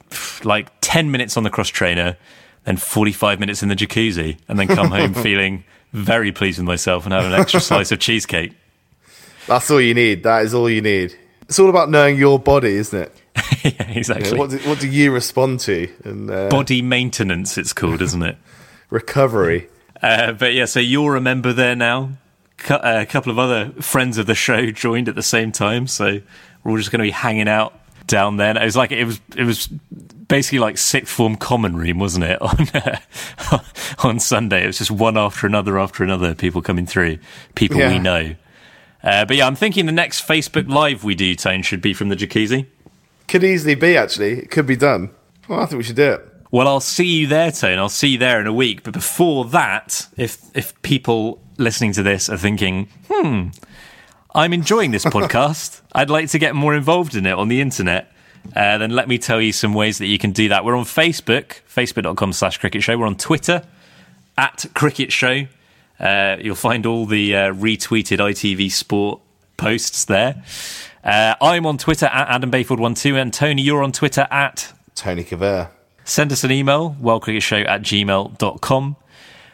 [0.43, 2.17] like ten minutes on the cross trainer,
[2.63, 6.65] then forty five minutes in the jacuzzi, and then come home feeling very pleased with
[6.65, 8.53] myself and have an extra slice of cheesecake.
[9.45, 10.23] That's all you need.
[10.23, 11.15] That is all you need.
[11.43, 13.21] It's all about knowing your body, isn't it?
[13.63, 14.37] yeah, You know, exactly.
[14.37, 15.91] what, do, what do you respond to?
[16.03, 18.35] And uh, Body maintenance, it's called, isn't it?
[18.89, 19.67] recovery.
[20.01, 22.11] Uh, but yeah, so you're a member there now.
[22.69, 26.19] Uh, a couple of other friends of the show joined at the same time, so
[26.63, 27.73] we're all just going to be hanging out
[28.07, 28.49] down there.
[28.49, 32.25] And it was like it was it was basically like sixth form common room, wasn't
[32.25, 32.41] it?
[32.41, 33.59] On uh,
[34.03, 36.35] on Sunday, it was just one after another after another.
[36.35, 37.19] People coming through,
[37.55, 38.35] people we know.
[39.01, 42.09] Uh, but yeah, I'm thinking the next Facebook Live we do, Tone, should be from
[42.09, 42.65] the jacuzzi.
[43.29, 44.39] Could easily be actually.
[44.39, 45.11] It could be done.
[45.47, 46.28] Well, I think we should do it.
[46.51, 47.77] Well, I'll see you there, Tone.
[47.77, 48.83] I'll see you there in a week.
[48.83, 53.49] But before that, if if people listening to this are thinking, hmm,
[54.33, 58.11] I'm enjoying this podcast, I'd like to get more involved in it on the internet,
[58.55, 60.65] uh, then let me tell you some ways that you can do that.
[60.65, 62.97] We're on Facebook, facebook.com slash cricket show.
[62.97, 63.63] We're on Twitter,
[64.39, 65.45] at cricket show.
[65.99, 69.19] Uh, you'll find all the uh, retweeted ITV Sport
[69.57, 70.43] posts there.
[71.03, 75.69] Uh, I'm on Twitter at Adam Bayford12, and Tony, you're on Twitter at Tony Cavere.
[76.09, 78.95] Send us an email, worldcricketshow at gmail.com.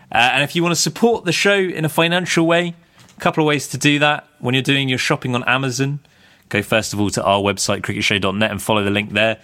[0.09, 2.73] Uh, and if you want to support the show in a financial way,
[3.17, 4.25] a couple of ways to do that.
[4.39, 5.99] When you're doing your shopping on Amazon,
[6.47, 9.41] go first of all to our website, cricketshow.net, and follow the link there.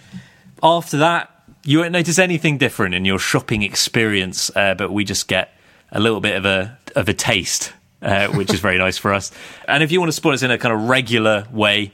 [0.62, 1.28] After that,
[1.64, 5.54] you won't notice anything different in your shopping experience, uh, but we just get
[5.90, 9.32] a little bit of a of a taste, uh, which is very nice for us.
[9.68, 11.92] And if you want to support us in a kind of regular way,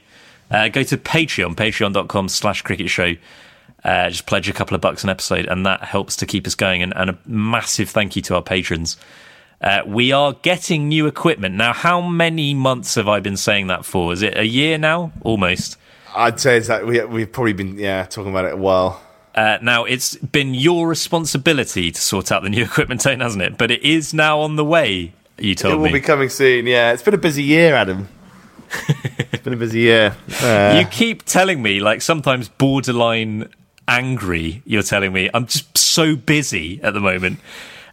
[0.49, 3.15] uh, go to Patreon, patreon.com slash cricket show.
[3.83, 6.55] Uh, just pledge a couple of bucks an episode, and that helps to keep us
[6.55, 6.83] going.
[6.83, 8.97] And, and a massive thank you to our patrons.
[9.61, 11.55] Uh, we are getting new equipment.
[11.55, 14.13] Now, how many months have I been saying that for?
[14.13, 15.11] Is it a year now?
[15.21, 15.77] Almost.
[16.15, 19.01] I'd say it's that we, we've probably been yeah talking about it a while.
[19.35, 23.57] Uh, now, it's been your responsibility to sort out the new equipment, Tone, hasn't it?
[23.57, 25.93] But it is now on the way, you told me It will me.
[25.93, 26.65] be coming soon.
[26.65, 28.07] Yeah, it's been a busy year, Adam.
[29.31, 30.15] it's been a busy year.
[30.41, 33.49] Uh, you keep telling me, like, sometimes borderline
[33.89, 37.39] angry, you're telling me, I'm just so busy at the moment.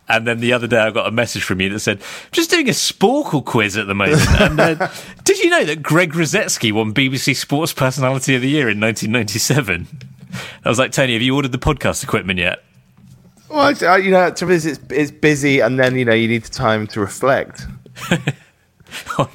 [0.08, 2.68] And then the other day, I got a message from you that said, just doing
[2.68, 4.22] a Sporcle quiz at the moment.
[4.40, 4.88] and uh,
[5.24, 9.88] did you know that Greg Rusedski won BBC Sports Personality of the Year in 1997?
[10.64, 12.62] I was like, Tony, have you ordered the podcast equipment yet?
[13.48, 16.42] well, uh, you know, to is it's, it's busy, and then you know you need
[16.44, 17.66] the time to reflect.
[19.18, 19.28] on,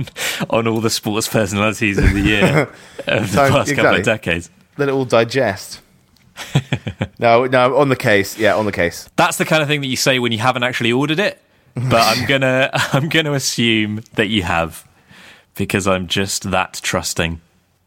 [0.49, 2.69] on all the sports personalities of the year
[3.07, 4.49] of the Time- past couple of decades.
[4.77, 5.81] Let it all digest.
[7.19, 8.37] no, no, on the case.
[8.37, 9.09] Yeah, on the case.
[9.15, 11.41] That's the kind of thing that you say when you haven't actually ordered it.
[11.73, 14.87] But I'm gonna I'm gonna assume that you have
[15.55, 17.41] because I'm just that trusting.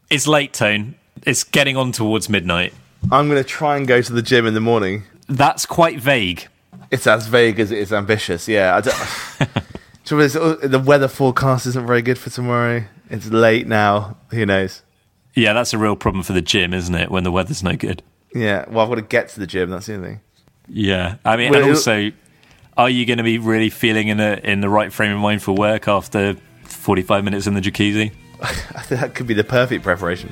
[0.09, 0.95] It's late, Tone.
[1.23, 2.73] It's getting on towards midnight.
[3.11, 5.03] I'm going to try and go to the gym in the morning.
[5.27, 6.47] That's quite vague.
[6.91, 8.47] It's as vague as it is ambitious.
[8.47, 9.65] Yeah, I don't,
[10.05, 12.83] Trouble is, uh, the weather forecast isn't very good for tomorrow.
[13.09, 14.17] It's late now.
[14.29, 14.81] Who knows?
[15.33, 17.11] Yeah, that's a real problem for the gym, isn't it?
[17.11, 18.03] When the weather's no good.
[18.35, 19.69] Yeah, well, I've got to get to the gym.
[19.69, 20.21] That's the only thing.
[20.67, 22.11] Yeah, I mean, Well, and also,
[22.75, 25.41] are you going to be really feeling in a in the right frame of mind
[25.41, 28.11] for work after 45 minutes in the jacuzzi?
[28.41, 28.47] I
[28.81, 30.31] think that could be the perfect preparation.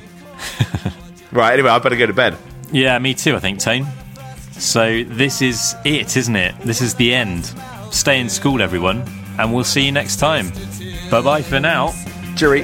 [1.32, 1.54] right.
[1.54, 2.36] Anyway, I better go to bed.
[2.72, 3.88] Yeah, me too, I think, Tane.
[4.52, 6.56] So this is it, isn't it?
[6.62, 7.52] This is the end.
[7.92, 9.04] Stay in school, everyone,
[9.40, 10.52] and we'll see you next time.
[11.10, 11.94] Bye bye for now.
[12.36, 12.64] Jury.